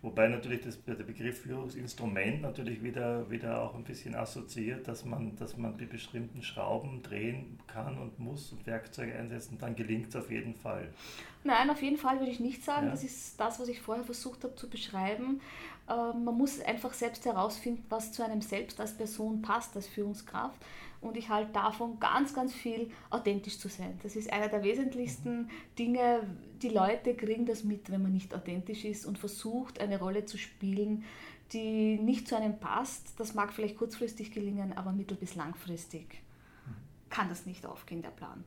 Wobei 0.00 0.28
natürlich 0.28 0.60
das, 0.60 0.82
der 0.84 0.94
Begriff 0.94 1.40
Führungsinstrument 1.42 2.42
natürlich 2.42 2.84
wieder, 2.84 3.28
wieder 3.30 3.60
auch 3.60 3.74
ein 3.74 3.82
bisschen 3.82 4.14
assoziiert, 4.14 4.86
dass 4.86 5.04
man, 5.04 5.34
dass 5.36 5.56
man 5.56 5.76
die 5.76 5.86
bestimmten 5.86 6.42
Schrauben 6.42 7.02
drehen 7.02 7.58
kann 7.66 7.98
und 7.98 8.18
muss 8.20 8.52
und 8.52 8.64
Werkzeuge 8.64 9.14
einsetzen, 9.14 9.58
dann 9.58 9.74
gelingt 9.74 10.10
es 10.10 10.16
auf 10.16 10.30
jeden 10.30 10.54
Fall. 10.54 10.88
Nein, 11.48 11.70
auf 11.70 11.80
jeden 11.80 11.96
Fall 11.96 12.18
würde 12.18 12.30
ich 12.30 12.40
nicht 12.40 12.62
sagen. 12.62 12.88
Ja. 12.88 12.92
Das 12.92 13.02
ist 13.02 13.40
das, 13.40 13.58
was 13.58 13.68
ich 13.68 13.80
vorher 13.80 14.04
versucht 14.04 14.44
habe 14.44 14.54
zu 14.54 14.68
beschreiben. 14.68 15.40
Ähm, 15.88 16.24
man 16.24 16.36
muss 16.36 16.60
einfach 16.60 16.92
selbst 16.92 17.24
herausfinden, 17.24 17.86
was 17.88 18.12
zu 18.12 18.22
einem 18.22 18.42
selbst 18.42 18.78
als 18.78 18.94
Person 18.94 19.40
passt, 19.40 19.74
als 19.74 19.86
Führungskraft. 19.86 20.60
Und 21.00 21.16
ich 21.16 21.30
halte 21.30 21.52
davon 21.54 21.98
ganz, 22.00 22.34
ganz 22.34 22.52
viel 22.52 22.90
authentisch 23.08 23.58
zu 23.58 23.68
sein. 23.68 23.98
Das 24.02 24.14
ist 24.14 24.30
einer 24.30 24.48
der 24.48 24.62
wesentlichsten 24.62 25.48
Dinge. 25.78 26.20
Die 26.60 26.68
Leute 26.68 27.14
kriegen 27.14 27.46
das 27.46 27.64
mit, 27.64 27.90
wenn 27.90 28.02
man 28.02 28.12
nicht 28.12 28.34
authentisch 28.34 28.84
ist 28.84 29.06
und 29.06 29.16
versucht, 29.18 29.80
eine 29.80 29.98
Rolle 29.98 30.26
zu 30.26 30.36
spielen, 30.36 31.04
die 31.54 31.96
nicht 31.96 32.28
zu 32.28 32.36
einem 32.36 32.60
passt. 32.60 33.18
Das 33.18 33.32
mag 33.32 33.54
vielleicht 33.54 33.78
kurzfristig 33.78 34.32
gelingen, 34.32 34.76
aber 34.76 34.92
mittel- 34.92 35.16
bis 35.16 35.34
langfristig 35.34 36.20
kann 37.08 37.30
das 37.30 37.46
nicht 37.46 37.64
aufgehen, 37.64 38.02
der 38.02 38.10
Plan. 38.10 38.44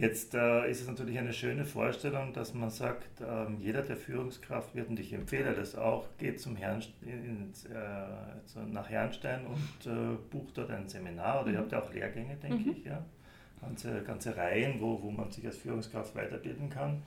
Jetzt 0.00 0.34
äh, 0.34 0.70
ist 0.70 0.80
es 0.82 0.86
natürlich 0.86 1.18
eine 1.18 1.32
schöne 1.32 1.64
Vorstellung, 1.64 2.32
dass 2.32 2.54
man 2.54 2.70
sagt, 2.70 3.20
äh, 3.20 3.46
jeder, 3.58 3.82
der 3.82 3.96
Führungskraft 3.96 4.74
wird, 4.74 4.88
und 4.88 5.00
ich 5.00 5.12
empfehle 5.12 5.54
das 5.54 5.74
auch, 5.74 6.06
geht 6.18 6.40
zum 6.40 6.54
Herrn, 6.56 6.82
in, 7.02 7.52
äh, 7.74 8.66
nach 8.70 8.88
Herrnstein 8.88 9.46
und 9.46 9.90
äh, 9.90 10.16
bucht 10.30 10.56
dort 10.56 10.70
ein 10.70 10.88
Seminar. 10.88 11.42
Oder 11.42 11.52
ihr 11.52 11.58
habt 11.58 11.72
ja 11.72 11.82
auch 11.82 11.92
Lehrgänge, 11.92 12.36
denke 12.36 12.70
mhm. 12.70 12.76
ich, 12.76 12.84
ja. 12.84 13.04
Ganze, 13.60 14.02
ganze 14.04 14.36
Reihen, 14.36 14.80
wo, 14.80 15.02
wo 15.02 15.10
man 15.10 15.32
sich 15.32 15.44
als 15.44 15.56
Führungskraft 15.56 16.14
weiterbilden 16.14 16.70
kann. 16.70 17.02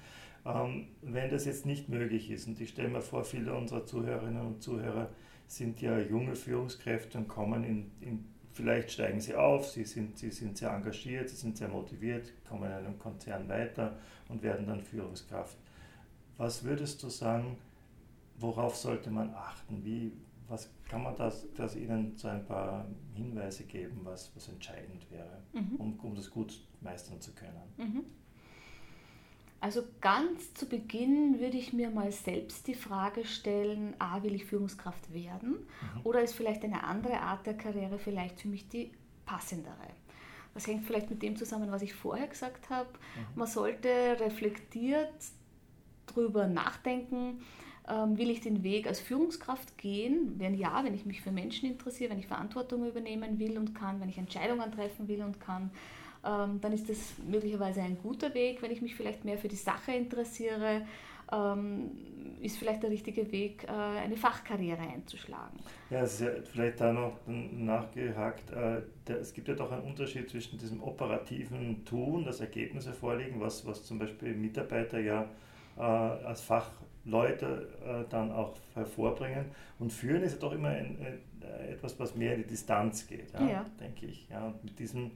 Ähm, 0.45 0.87
wenn 1.01 1.29
das 1.29 1.45
jetzt 1.45 1.65
nicht 1.65 1.87
möglich 1.87 2.29
ist, 2.29 2.47
und 2.47 2.59
ich 2.59 2.69
stelle 2.69 2.89
mir 2.89 3.01
vor, 3.01 3.23
viele 3.23 3.53
unserer 3.53 3.85
Zuhörerinnen 3.85 4.45
und 4.45 4.61
Zuhörer 4.61 5.09
sind 5.47 5.81
ja 5.81 5.97
junge 5.97 6.35
Führungskräfte 6.35 7.17
und 7.17 7.27
kommen 7.27 7.63
in, 7.63 7.91
in 8.01 8.25
vielleicht 8.61 8.91
steigen 8.91 9.19
sie 9.19 9.33
auf, 9.35 9.67
sie 9.69 9.85
sind, 9.85 10.19
sie 10.19 10.29
sind 10.29 10.55
sehr 10.55 10.71
engagiert, 10.71 11.29
sie 11.29 11.35
sind 11.35 11.57
sehr 11.57 11.67
motiviert, 11.67 12.31
kommen 12.47 12.65
in 12.65 12.71
einem 12.71 12.99
Konzern 12.99 13.49
weiter 13.49 13.97
und 14.29 14.43
werden 14.43 14.67
dann 14.67 14.81
Führungskraft. 14.81 15.57
Was 16.37 16.63
würdest 16.63 17.01
du 17.01 17.09
sagen, 17.09 17.57
worauf 18.37 18.75
sollte 18.75 19.09
man 19.09 19.33
achten? 19.33 19.83
Wie, 19.83 20.13
was 20.47 20.69
kann 20.87 21.01
man 21.01 21.15
das, 21.15 21.47
das 21.55 21.75
Ihnen 21.75 22.15
so 22.17 22.27
ein 22.27 22.45
paar 22.45 22.85
Hinweise 23.15 23.63
geben, 23.63 24.01
was, 24.03 24.31
was 24.35 24.47
entscheidend 24.47 25.09
wäre, 25.09 25.41
mhm. 25.53 25.75
um, 25.77 25.99
um 25.99 26.15
das 26.15 26.29
gut 26.29 26.61
meistern 26.81 27.19
zu 27.19 27.33
können? 27.33 27.73
Mhm. 27.77 28.05
Also 29.61 29.83
ganz 30.01 30.55
zu 30.55 30.67
Beginn 30.67 31.39
würde 31.39 31.55
ich 31.55 31.71
mir 31.71 31.91
mal 31.91 32.11
selbst 32.11 32.65
die 32.65 32.73
Frage 32.73 33.25
stellen, 33.25 33.93
a, 33.99 34.23
will 34.23 34.33
ich 34.33 34.45
Führungskraft 34.45 35.13
werden 35.13 35.51
mhm. 35.51 36.01
oder 36.03 36.23
ist 36.23 36.33
vielleicht 36.33 36.63
eine 36.63 36.83
andere 36.83 37.19
Art 37.19 37.45
der 37.45 37.53
Karriere 37.53 37.99
vielleicht 37.99 38.41
für 38.41 38.47
mich 38.47 38.67
die 38.67 38.91
passendere? 39.23 39.75
Das 40.55 40.65
hängt 40.65 40.83
vielleicht 40.83 41.11
mit 41.11 41.21
dem 41.21 41.35
zusammen, 41.35 41.71
was 41.71 41.83
ich 41.83 41.93
vorher 41.93 42.27
gesagt 42.27 42.71
habe. 42.71 42.89
Mhm. 42.89 43.39
Man 43.39 43.47
sollte 43.47 43.87
reflektiert 44.19 45.13
darüber 46.07 46.47
nachdenken, 46.47 47.41
ähm, 47.87 48.17
will 48.17 48.31
ich 48.31 48.41
den 48.41 48.63
Weg 48.63 48.87
als 48.87 48.99
Führungskraft 48.99 49.77
gehen? 49.77 50.33
Wenn 50.37 50.55
ja, 50.55 50.83
wenn 50.83 50.95
ich 50.95 51.05
mich 51.05 51.21
für 51.21 51.31
Menschen 51.31 51.69
interessiere, 51.69 52.11
wenn 52.11 52.19
ich 52.19 52.27
Verantwortung 52.27 52.87
übernehmen 52.87 53.37
will 53.37 53.57
und 53.57 53.75
kann, 53.75 54.01
wenn 54.01 54.09
ich 54.09 54.17
Entscheidungen 54.17 54.71
treffen 54.71 55.07
will 55.07 55.21
und 55.21 55.39
kann, 55.39 55.71
dann 56.23 56.71
ist 56.71 56.87
das 56.87 56.97
möglicherweise 57.27 57.81
ein 57.81 57.97
guter 57.97 58.33
Weg. 58.33 58.61
Wenn 58.61 58.71
ich 58.71 58.81
mich 58.81 58.95
vielleicht 58.95 59.25
mehr 59.25 59.37
für 59.37 59.47
die 59.47 59.55
Sache 59.55 59.91
interessiere, 59.91 60.83
ähm, 61.31 61.91
ist 62.41 62.57
vielleicht 62.57 62.83
der 62.83 62.89
richtige 62.89 63.31
Weg, 63.31 63.63
äh, 63.63 63.71
eine 63.71 64.17
Fachkarriere 64.17 64.81
einzuschlagen. 64.81 65.59
Ja, 65.89 66.01
es 66.01 66.15
ist 66.15 66.21
ja 66.21 66.29
vielleicht 66.51 66.81
da 66.81 66.91
noch 66.91 67.19
nachgehakt. 67.27 68.51
Äh, 68.51 68.81
es 69.13 69.33
gibt 69.33 69.47
ja 69.47 69.53
doch 69.53 69.71
einen 69.71 69.83
Unterschied 69.83 70.29
zwischen 70.29 70.57
diesem 70.57 70.81
operativen 70.81 71.85
Tun, 71.85 72.25
dass 72.25 72.41
Ergebnisse 72.41 72.93
vorliegen, 72.93 73.39
was, 73.39 73.65
was 73.65 73.85
zum 73.85 73.99
Beispiel 73.99 74.33
Mitarbeiter 74.33 74.99
ja 74.99 75.29
äh, 75.77 75.81
als 75.81 76.41
Fachleute 76.41 78.05
dann 78.09 78.31
auch 78.31 78.55
hervorbringen. 78.73 79.45
Und 79.79 79.93
führen 79.93 80.23
ist 80.23 80.33
ja 80.33 80.39
doch 80.39 80.53
immer 80.53 80.75
etwas, 81.69 81.99
was 81.99 82.15
mehr 82.15 82.35
in 82.35 82.43
die 82.43 82.47
Distanz 82.47 83.07
geht, 83.07 83.33
ja, 83.33 83.47
ja. 83.47 83.65
denke 83.79 84.05
ich. 84.05 84.27
Ja, 84.29 84.53
mit 84.63 84.77
diesem 84.79 85.11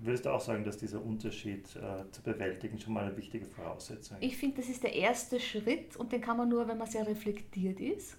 Würdest 0.00 0.26
du 0.26 0.30
auch 0.30 0.40
sagen, 0.40 0.64
dass 0.64 0.78
dieser 0.78 1.04
Unterschied 1.04 1.64
äh, 1.76 2.10
zu 2.10 2.22
bewältigen 2.22 2.78
schon 2.78 2.94
mal 2.94 3.04
eine 3.04 3.16
wichtige 3.16 3.46
Voraussetzung 3.46 4.18
ist? 4.18 4.24
Ich 4.24 4.36
finde, 4.36 4.56
das 4.56 4.68
ist 4.68 4.82
der 4.82 4.94
erste 4.94 5.38
Schritt 5.38 5.96
und 5.96 6.12
den 6.12 6.20
kann 6.20 6.36
man 6.36 6.48
nur, 6.48 6.66
wenn 6.66 6.78
man 6.78 6.88
sehr 6.88 7.06
reflektiert 7.06 7.78
ist 7.78 8.16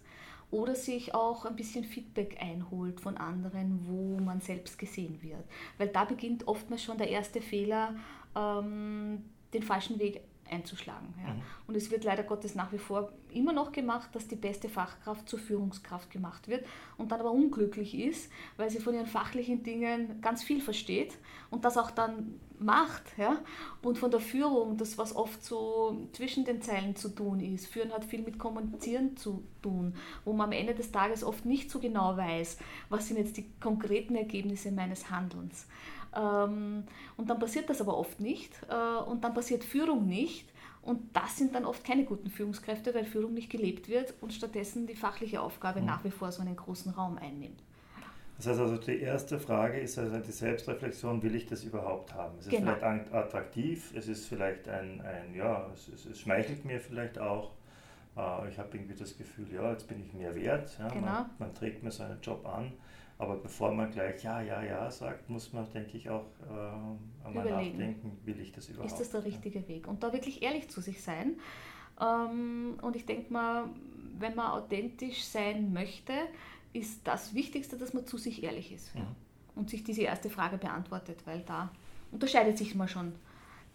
oder 0.52 0.76
sich 0.76 1.16
auch 1.16 1.46
ein 1.46 1.56
bisschen 1.56 1.84
Feedback 1.84 2.38
einholt 2.40 3.02
von 3.02 3.18
anderen, 3.18 3.80
wo 3.88 4.20
man 4.20 4.40
selbst 4.40 4.78
gesehen 4.78 5.22
wird. 5.22 5.44
Weil 5.78 5.88
da 5.88 6.06
beginnt 6.06 6.48
oftmals 6.48 6.84
schon 6.84 6.98
der 6.98 7.10
erste 7.10 7.42
Fehler, 7.42 7.96
ähm, 8.36 9.24
den 9.54 9.64
falschen 9.64 10.00
Weg 10.00 10.22
einzuschlagen. 10.54 11.14
Ja. 11.26 11.34
Mhm. 11.34 11.42
Und 11.68 11.76
es 11.76 11.92
wird 11.92 12.04
leider 12.04 12.24
Gottes 12.24 12.56
nach 12.56 12.72
wie 12.72 12.78
vor 12.78 13.12
immer 13.32 13.54
noch 13.54 13.72
gemacht, 13.72 14.10
dass 14.14 14.28
die 14.28 14.36
beste 14.36 14.70
Fachkraft 14.70 15.28
zur 15.28 15.40
Führungskraft 15.40 16.12
gemacht 16.12 16.48
wird 16.48 16.66
und 16.98 17.12
dann 17.12 17.20
aber 17.20 17.32
unglücklich 17.32 17.98
ist, 17.98 18.32
weil 18.58 18.70
sie 18.70 18.80
von 18.80 18.94
ihren 18.94 19.08
fachlichen 19.08 19.64
Dingen 19.64 20.22
ganz 20.22 20.44
viel 20.44 20.62
versteht 20.62 21.18
und 21.50 21.66
das 21.66 21.78
auch 21.78 21.92
dann 21.92 22.40
macht. 22.60 23.04
Ja. 23.18 23.38
Und 23.82 23.98
von 23.98 24.12
der 24.12 24.20
Führung, 24.20 24.78
das 24.78 24.98
was 24.98 25.16
oft 25.16 25.44
so 25.44 26.08
zwischen 26.14 26.46
den 26.46 26.62
Zeilen 26.62 26.96
zu 26.96 27.10
tun 27.10 27.40
ist. 27.40 27.68
Führen 27.68 27.92
hat 27.92 28.06
viel 28.06 28.22
mit 28.22 28.40
Kommunizieren 28.40 29.18
zu 29.18 29.44
tun, 29.62 29.96
wo 30.26 30.34
man 30.34 30.48
am 30.48 30.52
Ende 30.52 30.74
des 30.74 30.92
Tages 30.92 31.24
oft 31.24 31.46
nicht 31.46 31.70
so 31.70 31.80
genau 31.80 32.18
weiß, 32.18 32.58
was 32.90 33.08
sind 33.08 33.18
jetzt 33.18 33.38
die 33.38 33.50
konkreten 33.60 34.16
Ergebnisse 34.16 34.72
meines 34.72 35.10
Handelns. 35.10 35.68
Ähm, 36.16 36.84
und 37.18 37.30
dann 37.30 37.40
passiert 37.40 37.70
das 37.70 37.82
aber 37.82 37.98
oft 37.98 38.20
nicht 38.20 38.52
äh, 38.70 39.04
und 39.04 39.24
dann 39.24 39.34
passiert 39.34 39.64
Führung 39.64 40.08
nicht. 40.08 40.50
Und 40.82 41.16
das 41.16 41.38
sind 41.38 41.56
dann 41.56 41.64
oft 41.64 41.86
keine 41.86 42.04
guten 42.04 42.30
Führungskräfte, 42.30 42.94
weil 42.94 43.06
Führung 43.06 43.34
nicht 43.34 43.50
gelebt 43.50 43.88
wird 43.88 44.14
und 44.20 44.34
stattdessen 44.34 44.86
die 44.86 44.96
fachliche 44.96 45.42
Aufgabe 45.42 45.80
mhm. 45.80 45.86
nach 45.86 46.04
wie 46.04 46.12
vor 46.12 46.32
so 46.32 46.42
einen 46.42 46.58
großen 46.58 46.92
Raum 46.92 47.18
einnimmt. 47.18 47.64
Das 48.38 48.48
heißt 48.48 48.60
also, 48.60 48.78
die 48.78 49.00
erste 49.00 49.40
Frage 49.40 49.80
ist 49.80 49.98
also 49.98 50.18
die 50.18 50.32
Selbstreflexion, 50.32 51.22
will 51.24 51.36
ich 51.36 51.46
das 51.46 51.64
überhaupt 51.64 52.14
haben? 52.14 52.38
Es 52.40 52.48
ist 52.48 52.52
genau. 52.52 52.74
vielleicht 52.74 53.14
attraktiv, 53.14 53.94
es 53.96 54.08
ist 54.08 54.26
vielleicht 54.26 54.68
ein, 54.68 55.02
ein 55.02 55.36
ja, 55.36 55.70
es, 55.74 55.88
es, 55.88 56.06
es 56.06 56.20
schmeichelt 56.20 56.66
mir 56.66 56.80
vielleicht 56.82 57.20
auch. 57.20 57.52
Äh, 58.18 58.50
ich 58.50 58.58
habe 58.58 58.76
irgendwie 58.76 58.96
das 58.96 59.18
Gefühl, 59.18 59.48
ja, 59.54 59.72
jetzt 59.72 59.88
bin 59.88 60.02
ich 60.02 60.14
mehr 60.14 60.36
wert. 60.36 60.78
Ja, 60.80 60.90
genau. 60.90 61.06
man, 61.06 61.30
man 61.40 61.54
trägt 61.54 61.84
mir 61.84 61.92
so 61.92 62.04
einen 62.04 62.20
Job 62.22 62.46
an. 62.46 62.74
Aber 63.18 63.36
bevor 63.38 63.72
man 63.72 63.92
gleich 63.92 64.24
ja, 64.24 64.42
ja, 64.42 64.64
ja 64.64 64.92
sagt, 64.92 65.30
muss 65.30 65.54
man, 65.54 65.70
denke 65.72 65.98
ich, 65.98 66.10
auch 66.10 66.26
äh, 66.42 67.26
einmal 67.26 67.48
Überlegen. 67.48 67.78
nachdenken, 67.78 68.18
will 68.26 68.40
ich 68.40 68.52
das 68.52 68.70
überhaupt? 68.70 68.92
Ist 68.92 69.00
das 69.00 69.12
der 69.12 69.24
richtige 69.24 69.60
ja. 69.60 69.68
Weg? 69.68 69.88
Und 69.88 70.04
da 70.04 70.12
wirklich 70.12 70.42
ehrlich 70.42 70.70
zu 70.70 70.82
sich 70.82 71.02
sein. 71.02 71.38
Ähm, 72.02 72.78
und 72.82 72.96
ich 72.96 73.06
denke 73.06 73.32
mal, 73.32 73.66
wenn 74.18 74.36
man 74.36 74.48
authentisch 74.52 75.24
sein 75.24 75.72
möchte, 75.74 76.14
ist 76.74 77.08
das 77.08 77.34
Wichtigste, 77.36 77.78
dass 77.78 77.94
man 77.94 78.06
zu 78.06 78.18
sich 78.18 78.44
ehrlich 78.44 78.74
ist. 78.74 78.96
Mhm. 78.96 79.08
Und 79.56 79.70
sich 79.70 79.84
diese 79.84 80.02
erste 80.02 80.30
Frage 80.32 80.58
beantwortet, 80.58 81.22
weil 81.26 81.42
da 81.42 81.72
unterscheidet 82.12 82.58
sich 82.58 82.74
mal 82.74 82.88
schon 82.88 83.14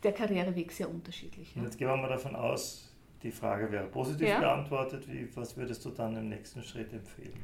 der 0.02 0.12
Karriereweg 0.12 0.72
sehr 0.72 0.90
unterschiedlich. 0.90 1.54
Ja. 1.54 1.60
Und 1.60 1.68
jetzt 1.68 1.78
gehen 1.78 1.88
wir 1.88 1.96
mal 1.96 2.08
davon 2.08 2.34
aus, 2.34 2.92
die 3.22 3.30
Frage 3.30 3.70
wäre 3.70 3.86
positiv 3.86 4.28
ja. 4.28 4.40
beantwortet. 4.40 5.08
Wie, 5.08 5.28
was 5.36 5.56
würdest 5.56 5.84
du 5.84 5.90
dann 5.90 6.16
im 6.16 6.28
nächsten 6.28 6.62
Schritt 6.62 6.92
empfehlen? 6.92 7.38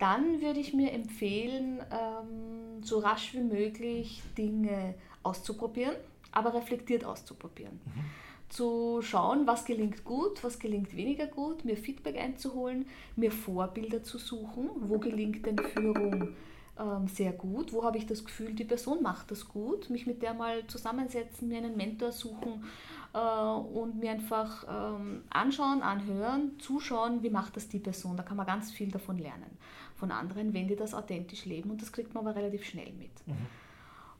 Dann 0.00 0.40
würde 0.40 0.58
ich 0.58 0.72
mir 0.72 0.92
empfehlen, 0.92 1.80
ähm, 1.92 2.82
so 2.82 2.98
rasch 2.98 3.34
wie 3.34 3.42
möglich 3.42 4.22
Dinge 4.36 4.94
auszuprobieren, 5.22 5.94
aber 6.32 6.54
reflektiert 6.54 7.04
auszuprobieren. 7.04 7.78
Mhm. 7.84 8.04
Zu 8.48 9.00
schauen, 9.02 9.46
was 9.46 9.64
gelingt 9.64 10.04
gut, 10.04 10.42
was 10.42 10.58
gelingt 10.58 10.96
weniger 10.96 11.26
gut, 11.26 11.64
mir 11.64 11.76
Feedback 11.76 12.16
einzuholen, 12.16 12.86
mir 13.14 13.30
Vorbilder 13.30 14.02
zu 14.02 14.18
suchen, 14.18 14.70
wo 14.80 14.98
gelingt 14.98 15.46
denn 15.46 15.58
Führung 15.58 16.34
ähm, 16.78 17.06
sehr 17.06 17.32
gut, 17.32 17.72
wo 17.72 17.84
habe 17.84 17.98
ich 17.98 18.06
das 18.06 18.24
Gefühl, 18.24 18.54
die 18.54 18.64
Person 18.64 19.02
macht 19.02 19.30
das 19.30 19.46
gut, 19.48 19.90
mich 19.90 20.06
mit 20.06 20.22
der 20.22 20.32
mal 20.34 20.66
zusammensetzen, 20.66 21.48
mir 21.48 21.58
einen 21.58 21.76
Mentor 21.76 22.10
suchen 22.10 22.64
äh, 23.12 23.18
und 23.18 24.00
mir 24.00 24.12
einfach 24.12 24.64
ähm, 24.68 25.24
anschauen, 25.28 25.82
anhören, 25.82 26.58
zuschauen, 26.58 27.22
wie 27.22 27.30
macht 27.30 27.54
das 27.56 27.68
die 27.68 27.78
Person. 27.78 28.16
Da 28.16 28.22
kann 28.22 28.38
man 28.38 28.46
ganz 28.46 28.70
viel 28.72 28.90
davon 28.90 29.18
lernen 29.18 29.58
von 30.00 30.10
anderen, 30.10 30.52
wenn 30.52 30.66
die 30.66 30.76
das 30.76 30.94
authentisch 30.94 31.44
leben 31.44 31.70
und 31.70 31.80
das 31.80 31.92
kriegt 31.92 32.14
man 32.14 32.26
aber 32.26 32.34
relativ 32.34 32.64
schnell 32.64 32.92
mit. 32.94 33.10
Mhm. 33.26 33.34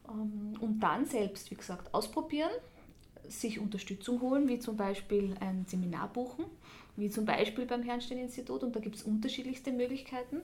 Ähm, 0.09 0.61
und 0.61 0.81
dann 0.81 1.07
selbst, 1.07 1.51
wie 1.51 1.57
gesagt, 1.57 1.93
ausprobieren, 1.93 2.51
sich 3.29 3.59
Unterstützung 3.59 4.21
holen, 4.21 4.49
wie 4.49 4.59
zum 4.59 4.77
Beispiel 4.77 5.35
ein 5.41 5.65
Seminar 5.67 6.09
buchen, 6.13 6.45
wie 6.97 7.11
zum 7.11 7.25
Beispiel 7.25 7.67
beim 7.67 7.83
Herrnstein-Institut 7.83 8.63
und 8.63 8.77
da 8.77 8.81
gibt 8.81 8.97
es 8.97 9.03
unterschiedlichste 9.03 9.73
Möglichkeiten. 9.73 10.43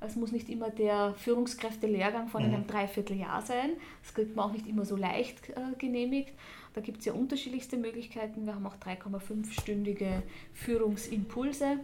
Es 0.00 0.14
muss 0.14 0.30
nicht 0.30 0.50
immer 0.50 0.68
der 0.68 1.14
Führungskräftelehrgang 1.14 2.28
von 2.28 2.46
mhm. 2.46 2.54
einem 2.54 2.66
Dreivierteljahr 2.66 3.40
sein. 3.40 3.70
Das 4.02 4.12
kriegt 4.12 4.36
man 4.36 4.50
auch 4.50 4.52
nicht 4.52 4.66
immer 4.66 4.84
so 4.84 4.94
leicht 4.94 5.48
äh, 5.50 5.74
genehmigt. 5.78 6.34
Da 6.74 6.82
gibt 6.82 6.98
es 6.98 7.06
ja 7.06 7.14
unterschiedlichste 7.14 7.78
Möglichkeiten. 7.78 8.44
Wir 8.44 8.54
haben 8.54 8.66
auch 8.66 8.76
3,5-stündige 8.76 10.22
Führungsimpulse 10.52 11.80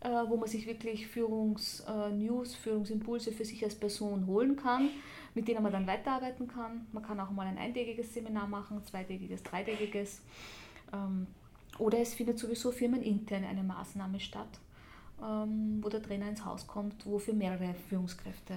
äh, 0.00 0.08
wo 0.28 0.36
man 0.36 0.48
sich 0.48 0.66
wirklich 0.66 1.08
Führungsnews, 1.08 2.54
äh, 2.54 2.58
Führungsimpulse 2.58 3.32
für 3.32 3.44
sich 3.44 3.64
als 3.64 3.74
Person 3.74 4.26
holen 4.28 4.54
kann, 4.54 4.90
mit 5.34 5.48
denen 5.48 5.60
man 5.60 5.72
dann 5.72 5.88
weiterarbeiten 5.88 6.46
kann. 6.46 6.86
Man 6.92 7.02
kann 7.02 7.18
auch 7.18 7.30
mal 7.30 7.48
ein 7.48 7.58
eintägiges 7.58 8.14
Seminar 8.14 8.46
machen, 8.46 8.84
zweitägiges, 8.84 9.42
dreitägiges. 9.42 10.22
Ähm, 10.92 11.26
oder 11.78 11.98
es 11.98 12.14
findet 12.14 12.38
sowieso 12.38 12.70
firmenintern 12.70 13.42
eine 13.44 13.64
Maßnahme 13.64 14.20
statt, 14.20 14.60
ähm, 15.20 15.80
wo 15.82 15.88
der 15.88 16.00
Trainer 16.00 16.28
ins 16.28 16.44
Haus 16.44 16.68
kommt, 16.68 17.04
wo 17.04 17.18
für 17.18 17.32
mehrere 17.32 17.74
Führungskräfte 17.88 18.54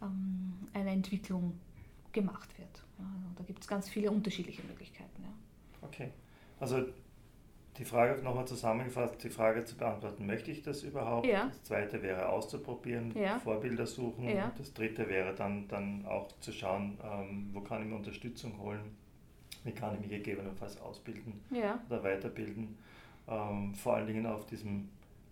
ähm, 0.00 0.52
eine 0.72 0.90
Entwicklung 0.90 1.58
gemacht 2.12 2.48
wird. 2.58 2.82
da 3.36 3.44
gibt 3.44 3.60
es 3.60 3.68
ganz 3.68 3.90
viele 3.90 4.10
unterschiedliche 4.10 4.62
Möglichkeiten. 4.62 5.24
Okay, 5.82 6.10
also 6.58 6.86
die 7.78 7.84
Frage 7.84 8.22
nochmal 8.22 8.46
zusammengefasst, 8.46 9.22
die 9.22 9.30
Frage 9.30 9.64
zu 9.64 9.76
beantworten, 9.76 10.26
möchte 10.26 10.50
ich 10.50 10.62
das 10.62 10.82
überhaupt? 10.82 11.26
Ja. 11.26 11.46
Das 11.46 11.62
zweite 11.64 12.02
wäre 12.02 12.28
auszuprobieren, 12.28 13.12
ja. 13.16 13.38
Vorbilder 13.38 13.86
suchen. 13.86 14.28
Ja. 14.28 14.52
Das 14.56 14.72
dritte 14.72 15.08
wäre 15.08 15.34
dann, 15.34 15.68
dann 15.68 16.06
auch 16.06 16.28
zu 16.40 16.52
schauen, 16.52 16.98
ähm, 17.04 17.50
wo 17.52 17.60
kann 17.60 17.82
ich 17.82 17.88
mir 17.88 17.96
Unterstützung 17.96 18.58
holen, 18.58 18.80
wie 19.64 19.72
kann 19.72 19.94
ich 19.94 20.00
mich 20.00 20.10
gegebenenfalls 20.10 20.80
ausbilden 20.80 21.40
oder 21.88 22.02
weiterbilden. 22.02 22.76
Ähm, 23.28 23.74
vor 23.74 23.96
allen 23.96 24.06
Dingen 24.06 24.26
auf 24.26 24.46
diesem 24.46 24.88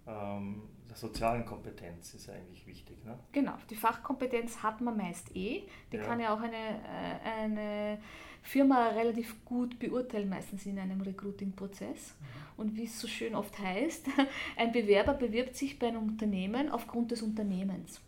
ähm, 0.06 0.62
der 0.88 0.96
sozialen 0.96 1.44
Kompetenz 1.44 2.14
ist 2.14 2.28
eigentlich 2.28 2.66
wichtig. 2.66 3.04
Ne? 3.04 3.18
Genau, 3.32 3.54
die 3.70 3.74
Fachkompetenz 3.74 4.62
hat 4.62 4.80
man 4.80 4.96
meist 4.96 5.34
eh. 5.34 5.62
Die 5.92 5.98
kann 5.98 6.20
ja 6.20 6.34
auch 6.34 6.40
eine, 6.40 6.56
äh, 6.56 7.42
eine 7.42 7.98
Firma 8.42 8.88
relativ 8.88 9.44
gut 9.44 9.78
beurteilen, 9.78 10.28
meistens 10.28 10.66
in 10.66 10.78
einem 10.78 11.00
Recruiting-Prozess. 11.00 12.14
Mhm. 12.18 12.34
Und 12.56 12.76
wie 12.76 12.84
es 12.84 13.00
so 13.00 13.08
schön 13.08 13.34
oft 13.34 13.58
heißt, 13.58 14.06
ein 14.56 14.72
Bewerber 14.72 15.14
bewirbt 15.14 15.56
sich 15.56 15.78
bei 15.78 15.88
einem 15.88 16.02
Unternehmen 16.02 16.70
aufgrund 16.70 17.10
des 17.10 17.22
Unternehmens. 17.22 18.00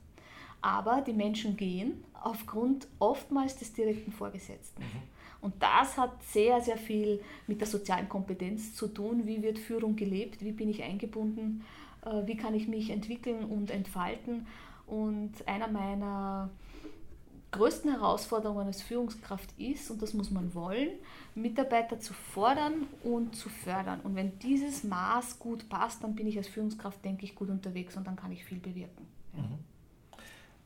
Aber 0.61 1.01
die 1.01 1.13
Menschen 1.13 1.57
gehen 1.57 2.05
aufgrund 2.15 2.89
oftmals 2.99 3.57
des 3.57 3.73
direkten 3.73 4.13
Vorgesetzten. 4.13 4.83
Mhm. 4.83 5.17
Und 5.41 5.55
das 5.63 5.97
hat 5.97 6.23
sehr, 6.25 6.61
sehr 6.61 6.77
viel 6.77 7.23
mit 7.47 7.61
der 7.61 7.69
sozialen 7.69 8.09
Kompetenz 8.09 8.75
zu 8.75 8.89
tun. 8.89 9.27
Wie 9.27 9.43
wird 9.43 9.59
Führung 9.59 9.95
gelebt? 9.97 10.43
Wie 10.43 10.53
bin 10.53 10.69
ich 10.69 10.83
eingebunden? 10.83 11.65
Äh, 12.07 12.27
wie 12.27 12.37
kann 12.37 12.55
ich 12.55 12.69
mich 12.69 12.91
entwickeln 12.91 13.45
und 13.45 13.71
entfalten? 13.71 14.47
Und 14.87 15.33
einer 15.47 15.69
meiner 15.69 16.51
größten 17.51 17.91
Herausforderungen 17.91 18.67
als 18.67 18.83
Führungskraft 18.83 19.59
ist, 19.59 19.91
und 19.91 20.03
das 20.03 20.15
muss 20.15 20.31
man 20.31 20.55
wollen, 20.55 20.91
Mitarbeiter 21.35 21.99
zu 21.99 22.13
fordern 22.13 22.87
und 23.03 23.35
zu 23.35 23.49
fördern. 23.49 24.01
Und 24.01 24.15
wenn 24.15 24.39
dieses 24.39 24.85
Maß 24.85 25.39
gut 25.39 25.69
passt, 25.69 26.05
dann 26.05 26.15
bin 26.15 26.27
ich 26.27 26.37
als 26.37 26.49
Führungskraft, 26.49 27.05
denke 27.05 27.25
ich, 27.25 27.35
gut 27.35 27.49
unterwegs 27.49 27.97
und 27.97 28.07
dann 28.07 28.17
kann 28.17 28.33
ich 28.33 28.45
viel 28.45 28.59
bewirken. 28.59 29.07
Mhm. 29.33 29.59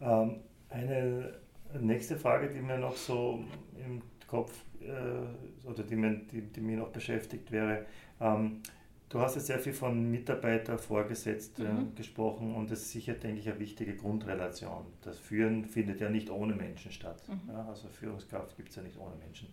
Ähm, 0.01 0.37
eine 0.69 1.35
nächste 1.81 2.17
Frage, 2.17 2.49
die 2.53 2.61
mir 2.61 2.79
noch 2.79 2.97
so 2.97 3.45
im 3.79 4.03
Kopf 4.27 4.53
äh, 4.81 5.67
oder 5.67 5.83
die, 5.83 5.97
mir, 5.97 6.15
die, 6.33 6.43
die 6.43 6.61
mir 6.61 6.79
noch 6.79 6.89
beschäftigt 6.89 7.51
wäre, 7.53 7.87
ähm, 8.21 8.63
Du 9.11 9.19
hast 9.19 9.35
ja 9.35 9.41
sehr 9.41 9.59
viel 9.59 9.73
von 9.73 10.09
Mitarbeiter, 10.09 10.79
Vorgesetzte 10.79 11.65
mhm. 11.65 11.97
gesprochen 11.97 12.55
und 12.55 12.71
das 12.71 12.83
ist 12.83 12.93
sicher, 12.93 13.15
denke 13.15 13.41
ich, 13.41 13.51
eine 13.51 13.59
wichtige 13.59 13.97
Grundrelation. 13.97 14.87
Das 15.03 15.19
Führen 15.19 15.65
findet 15.65 16.01
ja 16.01 16.09
nicht 16.09 16.31
ohne 16.31 16.55
Menschen 16.55 16.93
statt. 16.93 17.21
Mhm. 17.29 17.51
Ja, 17.51 17.67
also 17.67 17.89
Führungskraft 17.89 18.57
gibt 18.57 18.69
es 18.69 18.77
ja 18.77 18.83
nicht 18.83 18.97
ohne 18.97 19.17
Menschen. 19.17 19.49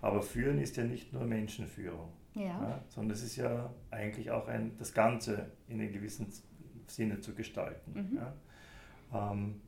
Aber 0.00 0.22
Führen 0.22 0.58
ist 0.58 0.76
ja 0.76 0.84
nicht 0.84 1.12
nur 1.12 1.24
Menschenführung, 1.24 2.12
ja. 2.34 2.44
Ja, 2.44 2.84
sondern 2.88 3.16
es 3.16 3.24
ist 3.24 3.34
ja 3.34 3.74
eigentlich 3.90 4.30
auch 4.30 4.46
ein, 4.46 4.76
das 4.78 4.94
Ganze 4.94 5.50
in 5.66 5.80
einem 5.80 5.92
gewissen 5.92 6.32
Sinne 6.86 7.20
zu 7.20 7.34
gestalten. 7.34 7.92
Mhm. 7.92 8.18
Ähm, 9.12 9.60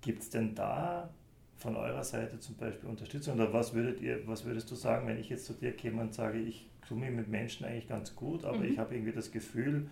gibt 0.00 0.22
es 0.22 0.30
denn 0.30 0.54
da 0.54 1.10
von 1.56 1.74
eurer 1.74 2.04
Seite 2.04 2.38
zum 2.38 2.54
Beispiel 2.54 2.88
Unterstützung? 2.88 3.34
Oder 3.34 3.52
was, 3.52 3.74
würdet 3.74 4.00
ihr, 4.00 4.24
was 4.28 4.44
würdest 4.44 4.70
du 4.70 4.76
sagen, 4.76 5.08
wenn 5.08 5.18
ich 5.18 5.30
jetzt 5.30 5.46
zu 5.46 5.52
dir 5.52 5.72
käme 5.72 6.00
und 6.00 6.14
sage, 6.14 6.38
ich 6.38 6.70
tue 6.88 6.98
mir 6.98 7.10
mit 7.10 7.28
Menschen 7.28 7.66
eigentlich 7.66 7.88
ganz 7.88 8.16
gut, 8.16 8.44
aber 8.44 8.58
mhm. 8.58 8.72
ich 8.72 8.78
habe 8.78 8.94
irgendwie 8.94 9.12
das 9.12 9.30
Gefühl, 9.30 9.90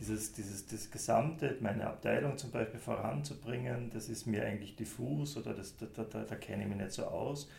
dieses, 0.00 0.32
dieses, 0.32 0.66
das 0.66 0.90
Gesamte, 0.90 1.56
meine 1.60 1.86
Abteilung 1.86 2.38
zum 2.38 2.50
Beispiel 2.50 2.80
voranzubringen, 2.80 3.90
das 3.90 4.08
ist 4.08 4.26
mir 4.26 4.44
eigentlich 4.44 4.76
diffus 4.76 5.36
oder 5.36 5.54
das, 5.54 5.76
da, 5.76 5.86
da, 5.86 6.24
da 6.24 6.36
kenne 6.36 6.62
ich 6.62 6.68
mich 6.68 6.78
nicht 6.78 6.92
so 6.92 7.04
aus. 7.04 7.50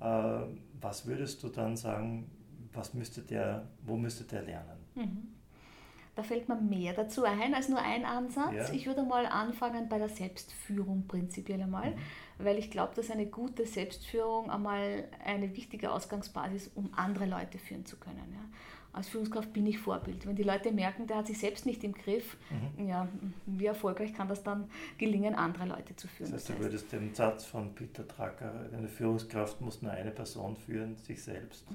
Äh, 0.00 0.40
was 0.80 1.06
würdest 1.06 1.42
du 1.42 1.48
dann 1.48 1.76
sagen, 1.76 2.30
was 2.72 2.94
müsste 2.94 3.22
der, 3.22 3.68
wo 3.82 3.96
müsste 3.96 4.24
der 4.24 4.42
lernen? 4.42 4.78
Mhm. 4.94 5.37
Da 6.18 6.24
fällt 6.24 6.48
mir 6.48 6.60
mehr 6.60 6.94
dazu 6.94 7.24
ein 7.24 7.54
als 7.54 7.68
nur 7.68 7.80
ein 7.80 8.04
Ansatz. 8.04 8.52
Ja. 8.52 8.72
Ich 8.72 8.86
würde 8.86 9.04
mal 9.04 9.24
anfangen 9.24 9.88
bei 9.88 9.98
der 9.98 10.08
Selbstführung 10.08 11.06
prinzipiell 11.06 11.62
einmal. 11.62 11.92
Mhm 11.92 11.98
weil 12.38 12.58
ich 12.58 12.70
glaube, 12.70 12.94
dass 12.94 13.10
eine 13.10 13.26
gute 13.26 13.66
Selbstführung 13.66 14.50
einmal 14.50 15.04
eine 15.24 15.54
wichtige 15.56 15.92
Ausgangsbasis, 15.92 16.68
ist, 16.68 16.76
um 16.76 16.90
andere 16.94 17.26
Leute 17.26 17.58
führen 17.58 17.84
zu 17.84 17.96
können. 17.96 18.32
Ja. 18.32 18.40
Als 18.92 19.08
Führungskraft 19.08 19.52
bin 19.52 19.66
ich 19.66 19.78
Vorbild. 19.78 20.26
Wenn 20.26 20.34
die 20.34 20.42
Leute 20.42 20.72
merken, 20.72 21.06
der 21.06 21.18
hat 21.18 21.26
sich 21.26 21.38
selbst 21.38 21.66
nicht 21.66 21.84
im 21.84 21.92
Griff, 21.92 22.36
mhm. 22.78 22.88
ja, 22.88 23.06
wie 23.46 23.66
erfolgreich 23.66 24.14
kann 24.14 24.28
das 24.28 24.42
dann 24.42 24.70
gelingen, 24.96 25.34
andere 25.34 25.66
Leute 25.66 25.94
zu 25.94 26.08
führen? 26.08 26.32
Das 26.32 26.48
heißt, 26.48 26.58
du 26.58 26.64
würdest 26.64 26.92
den 26.92 27.14
Satz 27.14 27.44
von 27.44 27.74
Peter 27.74 28.04
Drucker, 28.04 28.68
eine 28.72 28.88
Führungskraft 28.88 29.60
muss 29.60 29.82
nur 29.82 29.92
eine 29.92 30.10
Person 30.10 30.56
führen, 30.56 30.96
sich 30.96 31.22
selbst. 31.22 31.66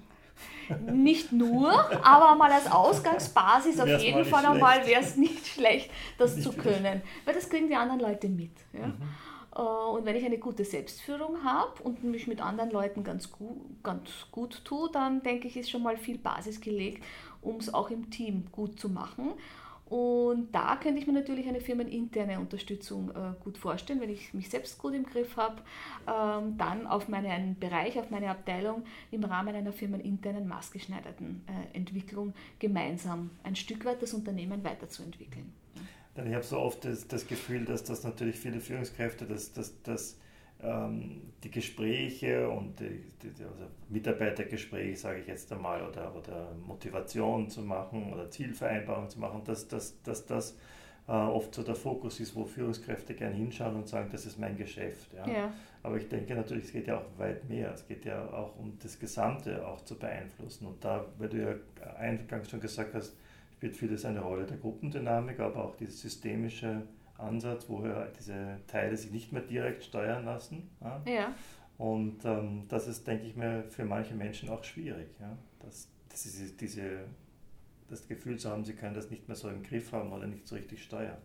Nicht 0.91 1.31
nur, 1.31 1.71
aber 2.05 2.35
mal 2.35 2.51
als 2.51 2.71
Ausgangsbasis 2.71 3.79
auf 3.79 4.01
jeden 4.01 4.25
Fall 4.25 4.45
einmal 4.45 4.85
wäre 4.87 5.01
es 5.01 5.17
nicht 5.17 5.45
schlecht, 5.45 5.91
das 6.17 6.35
nicht 6.35 6.43
zu 6.43 6.53
können. 6.53 7.01
Weil 7.25 7.33
das 7.33 7.49
kriegen 7.49 7.67
die 7.67 7.75
anderen 7.75 7.99
Leute 7.99 8.29
mit. 8.29 8.51
Ja? 8.71 8.87
Mhm. 8.87 8.95
Äh, 9.55 9.61
und 9.61 10.05
wenn 10.05 10.15
ich 10.15 10.25
eine 10.25 10.37
gute 10.37 10.65
Selbstführung 10.65 11.43
habe 11.43 11.83
und 11.83 12.03
mich 12.03 12.27
mit 12.27 12.41
anderen 12.41 12.71
Leuten 12.71 13.03
ganz 13.03 13.31
gut, 13.31 13.57
ganz 13.83 14.09
gut 14.31 14.63
tue, 14.65 14.89
dann 14.91 15.21
denke 15.21 15.47
ich, 15.47 15.57
ist 15.57 15.69
schon 15.69 15.83
mal 15.83 15.97
viel 15.97 16.17
Basis 16.17 16.59
gelegt, 16.61 17.03
um 17.41 17.57
es 17.57 17.73
auch 17.73 17.89
im 17.89 18.09
Team 18.09 18.45
gut 18.51 18.79
zu 18.79 18.89
machen. 18.89 19.33
Und 19.85 20.53
da 20.53 20.77
könnte 20.77 20.99
ich 20.99 21.07
mir 21.07 21.13
natürlich 21.13 21.47
eine 21.47 21.61
firmeninterne 21.61 22.39
Unterstützung 22.39 23.11
äh, 23.11 23.33
gut 23.43 23.57
vorstellen, 23.57 24.01
wenn 24.01 24.09
ich 24.09 24.33
mich 24.33 24.49
selbst 24.49 24.79
gut 24.79 24.93
im 24.93 25.05
Griff 25.05 25.37
habe, 25.37 25.61
ähm, 26.07 26.57
dann 26.57 26.87
auf 26.87 27.09
meinen 27.09 27.59
Bereich, 27.59 27.99
auf 27.99 28.09
meine 28.09 28.29
Abteilung 28.29 28.83
im 29.11 29.23
Rahmen 29.23 29.53
einer 29.53 29.73
firmeninternen 29.73 30.47
maßgeschneiderten 30.47 31.43
äh, 31.47 31.77
Entwicklung 31.77 32.33
gemeinsam 32.59 33.31
ein 33.43 33.55
Stück 33.55 33.85
weit 33.85 34.01
das 34.01 34.13
Unternehmen 34.13 34.63
weiterzuentwickeln. 34.63 35.53
Denn 36.15 36.27
ich 36.27 36.33
habe 36.33 36.43
so 36.43 36.59
oft 36.59 36.85
das, 36.85 37.07
das, 37.07 37.27
Gefühl, 37.27 37.65
dass 37.65 37.83
das 37.83 38.03
natürlich 38.03 38.37
viele 38.37 38.59
Führungskräfte, 38.59 39.25
dass, 39.25 39.51
dass, 39.51 39.81
dass 39.81 40.17
die 41.43 41.51
Gespräche 41.51 42.49
und 42.49 42.79
die, 42.79 43.03
die 43.21 43.43
also 43.43 43.65
Mitarbeitergespräche, 43.89 44.95
sage 44.95 45.19
ich 45.19 45.27
jetzt 45.27 45.51
einmal, 45.51 45.81
oder, 45.81 46.15
oder 46.15 46.53
Motivation 46.65 47.49
zu 47.49 47.61
machen 47.61 48.13
oder 48.13 48.29
Zielvereinbarung 48.29 49.09
zu 49.09 49.19
machen, 49.19 49.41
dass, 49.43 49.67
dass, 49.67 50.01
dass 50.03 50.25
das 50.25 50.57
äh, 51.07 51.11
oft 51.11 51.53
so 51.53 51.63
der 51.63 51.75
Fokus 51.75 52.19
ist, 52.21 52.35
wo 52.35 52.45
Führungskräfte 52.45 53.13
gerne 53.13 53.35
hinschauen 53.35 53.75
und 53.75 53.87
sagen, 53.87 54.07
das 54.11 54.25
ist 54.25 54.39
mein 54.39 54.55
Geschäft. 54.55 55.13
Ja. 55.13 55.27
ja. 55.27 55.53
Aber 55.81 55.97
ich 55.97 56.07
denke 56.07 56.33
natürlich, 56.33 56.65
es 56.65 56.71
geht 56.71 56.87
ja 56.87 56.97
auch 56.97 57.19
weit 57.19 57.47
mehr. 57.49 57.73
Es 57.73 57.85
geht 57.85 58.05
ja 58.05 58.25
auch 58.31 58.57
um 58.57 58.77
das 58.81 58.97
Gesamte 58.97 59.67
auch 59.67 59.83
zu 59.83 59.99
beeinflussen. 59.99 60.65
Und 60.65 60.83
da, 60.83 61.05
weil 61.17 61.27
du 61.27 61.41
ja 61.41 61.55
eingangs 61.99 62.49
schon 62.49 62.61
gesagt 62.61 62.93
hast, 62.93 63.17
spielt 63.51 63.75
vieles 63.75 64.05
eine 64.05 64.21
Rolle 64.21 64.45
der 64.45 64.57
Gruppendynamik, 64.57 65.41
aber 65.41 65.65
auch 65.65 65.75
dieser 65.75 65.91
systemische 65.91 66.83
Ansatz, 67.17 67.69
wo 67.69 67.83
wir 67.83 68.11
diese 68.17 68.59
Teile 68.67 68.97
sich 68.97 69.11
nicht 69.11 69.31
mehr 69.31 69.41
direkt 69.41 69.83
steuern 69.83 70.25
lassen. 70.25 70.69
Ja. 70.81 71.01
ja. 71.05 71.35
Und 71.77 72.23
ähm, 72.25 72.65
das 72.67 72.87
ist, 72.87 73.07
denke 73.07 73.25
ich 73.25 73.35
mir, 73.35 73.63
für 73.69 73.85
manche 73.85 74.13
Menschen 74.13 74.49
auch 74.49 74.63
schwierig. 74.63 75.09
Ja? 75.19 75.37
Das, 75.59 75.89
das 76.09 76.25
ist 76.25 76.61
diese, 76.61 77.05
das 77.89 78.07
Gefühl 78.07 78.37
zu 78.37 78.49
haben, 78.49 78.63
sie 78.63 78.73
können 78.73 78.93
das 78.93 79.09
nicht 79.09 79.27
mehr 79.27 79.35
so 79.35 79.49
im 79.49 79.63
Griff 79.63 79.91
haben 79.91 80.11
oder 80.11 80.27
nicht 80.27 80.47
so 80.47 80.55
richtig 80.55 80.83
steuern. 80.83 81.17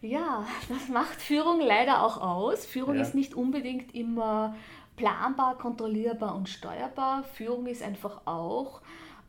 Ja, 0.00 0.44
das 0.68 0.88
macht 0.88 1.20
Führung 1.20 1.60
leider 1.60 2.02
auch 2.02 2.20
aus. 2.20 2.66
Führung 2.66 2.96
ja. 2.96 3.02
ist 3.02 3.14
nicht 3.14 3.34
unbedingt 3.34 3.94
immer 3.94 4.56
planbar, 4.96 5.56
kontrollierbar 5.56 6.34
und 6.34 6.48
steuerbar. 6.48 7.22
Führung 7.22 7.66
ist 7.66 7.82
einfach 7.82 8.22
auch 8.26 8.82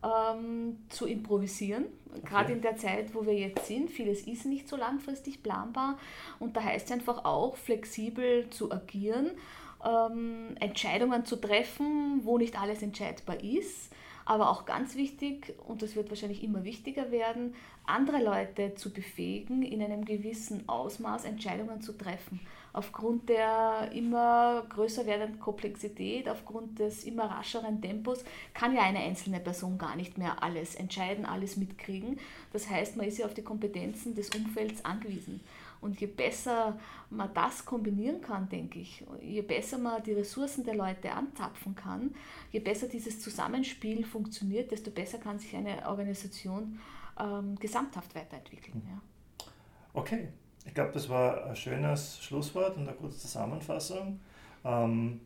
ähm, 0.04 0.78
zu 0.88 1.06
improvisieren. 1.06 1.86
Okay. 2.10 2.20
Gerade 2.26 2.52
in 2.52 2.60
der 2.60 2.76
Zeit, 2.76 3.14
wo 3.14 3.26
wir 3.26 3.34
jetzt 3.34 3.66
sind, 3.66 3.90
vieles 3.90 4.26
ist 4.26 4.46
nicht 4.46 4.68
so 4.68 4.76
langfristig 4.76 5.42
planbar 5.42 5.98
und 6.38 6.56
da 6.56 6.62
heißt 6.62 6.86
es 6.86 6.92
einfach 6.92 7.24
auch, 7.24 7.56
flexibel 7.56 8.48
zu 8.50 8.70
agieren, 8.70 9.30
ähm, 9.84 10.56
Entscheidungen 10.60 11.24
zu 11.24 11.36
treffen, 11.36 12.20
wo 12.24 12.38
nicht 12.38 12.60
alles 12.60 12.82
entscheidbar 12.82 13.42
ist. 13.42 13.92
Aber 14.26 14.50
auch 14.50 14.64
ganz 14.64 14.94
wichtig, 14.94 15.54
und 15.66 15.82
das 15.82 15.96
wird 15.96 16.08
wahrscheinlich 16.08 16.42
immer 16.42 16.64
wichtiger 16.64 17.10
werden, 17.10 17.54
andere 17.84 18.22
Leute 18.22 18.74
zu 18.74 18.90
befähigen, 18.90 19.62
in 19.62 19.82
einem 19.82 20.06
gewissen 20.06 20.66
Ausmaß 20.66 21.26
Entscheidungen 21.26 21.82
zu 21.82 21.92
treffen 21.92 22.40
Aufgrund 22.74 23.28
der 23.28 23.92
immer 23.94 24.66
größer 24.68 25.06
werdenden 25.06 25.38
Komplexität, 25.38 26.28
aufgrund 26.28 26.80
des 26.80 27.04
immer 27.04 27.26
rascheren 27.26 27.80
Tempos, 27.80 28.24
kann 28.52 28.74
ja 28.74 28.82
eine 28.82 28.98
einzelne 28.98 29.38
Person 29.38 29.78
gar 29.78 29.94
nicht 29.94 30.18
mehr 30.18 30.42
alles 30.42 30.74
entscheiden, 30.74 31.24
alles 31.24 31.56
mitkriegen. 31.56 32.18
Das 32.52 32.68
heißt, 32.68 32.96
man 32.96 33.06
ist 33.06 33.18
ja 33.18 33.26
auf 33.26 33.34
die 33.34 33.44
Kompetenzen 33.44 34.16
des 34.16 34.30
Umfelds 34.30 34.84
angewiesen. 34.84 35.40
Und 35.80 36.00
je 36.00 36.08
besser 36.08 36.76
man 37.10 37.32
das 37.32 37.64
kombinieren 37.64 38.20
kann, 38.20 38.48
denke 38.48 38.80
ich, 38.80 39.04
je 39.22 39.42
besser 39.42 39.78
man 39.78 40.02
die 40.02 40.14
Ressourcen 40.14 40.64
der 40.64 40.74
Leute 40.74 41.12
anzapfen 41.12 41.76
kann, 41.76 42.12
je 42.50 42.58
besser 42.58 42.88
dieses 42.88 43.20
Zusammenspiel 43.20 44.04
funktioniert, 44.04 44.72
desto 44.72 44.90
besser 44.90 45.18
kann 45.18 45.38
sich 45.38 45.54
eine 45.54 45.88
Organisation 45.88 46.80
ähm, 47.20 47.54
gesamthaft 47.60 48.16
weiterentwickeln. 48.16 48.82
Ja. 48.88 49.46
Okay, 49.92 50.30
ich 50.64 50.74
glaube, 50.74 50.92
das 50.92 51.08
war 51.08 51.46
ein 51.46 51.56
schönes 51.56 52.22
Schlusswort 52.22 52.76
und 52.76 52.88
eine 52.88 52.96
kurze 52.96 53.18
Zusammenfassung. 53.18 54.20
Ähm, 54.64 55.20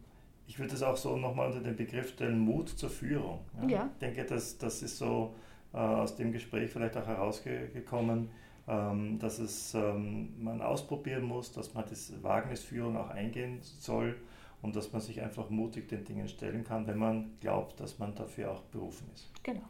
ich 0.46 0.58
würde 0.58 0.74
es 0.74 0.82
auch 0.82 0.96
so 0.96 1.16
nochmal 1.16 1.48
unter 1.48 1.60
den 1.60 1.76
Begriff 1.76 2.10
stellen, 2.10 2.38
Mut 2.38 2.70
zur 2.70 2.90
Führung. 2.90 3.40
Ja? 3.62 3.68
ja. 3.68 3.90
Ich 3.92 3.98
denke, 3.98 4.24
das, 4.24 4.58
das 4.58 4.82
ist 4.82 4.98
so 4.98 5.34
äh, 5.72 5.76
aus 5.76 6.16
dem 6.16 6.32
Gespräch 6.32 6.70
vielleicht 6.70 6.96
auch 6.96 7.06
herausgekommen, 7.06 8.30
ähm, 8.66 9.18
dass 9.18 9.38
es 9.38 9.74
ähm, 9.74 10.42
man 10.42 10.60
ausprobieren 10.60 11.24
muss, 11.24 11.52
dass 11.52 11.74
man 11.74 11.84
das 11.88 12.12
Wagnisführung 12.22 12.96
auch 12.96 13.10
eingehen 13.10 13.58
soll 13.62 14.16
und 14.62 14.74
dass 14.74 14.92
man 14.92 15.00
sich 15.00 15.20
einfach 15.20 15.50
mutig 15.50 15.88
den 15.88 16.04
Dingen 16.04 16.28
stellen 16.28 16.64
kann, 16.64 16.86
wenn 16.86 16.98
man 16.98 17.30
glaubt, 17.40 17.78
dass 17.80 17.98
man 17.98 18.14
dafür 18.14 18.52
auch 18.52 18.62
berufen 18.62 19.08
ist. 19.14 19.30
Genau. 19.42 19.62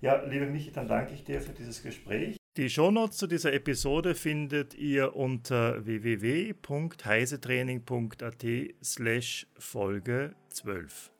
Ja, 0.00 0.22
liebe 0.24 0.46
Michi, 0.46 0.70
dann 0.70 0.88
danke 0.88 1.14
ich 1.14 1.24
dir 1.24 1.40
für 1.40 1.52
dieses 1.52 1.82
Gespräch. 1.82 2.39
Die 2.60 2.68
Shownotes 2.68 3.16
zu 3.16 3.26
dieser 3.26 3.54
Episode 3.54 4.14
findet 4.14 4.74
ihr 4.74 5.16
unter 5.16 5.86
www.heisetraining.at 5.86 8.46
slash 8.84 9.46
Folge 9.58 10.34
12. 10.50 11.10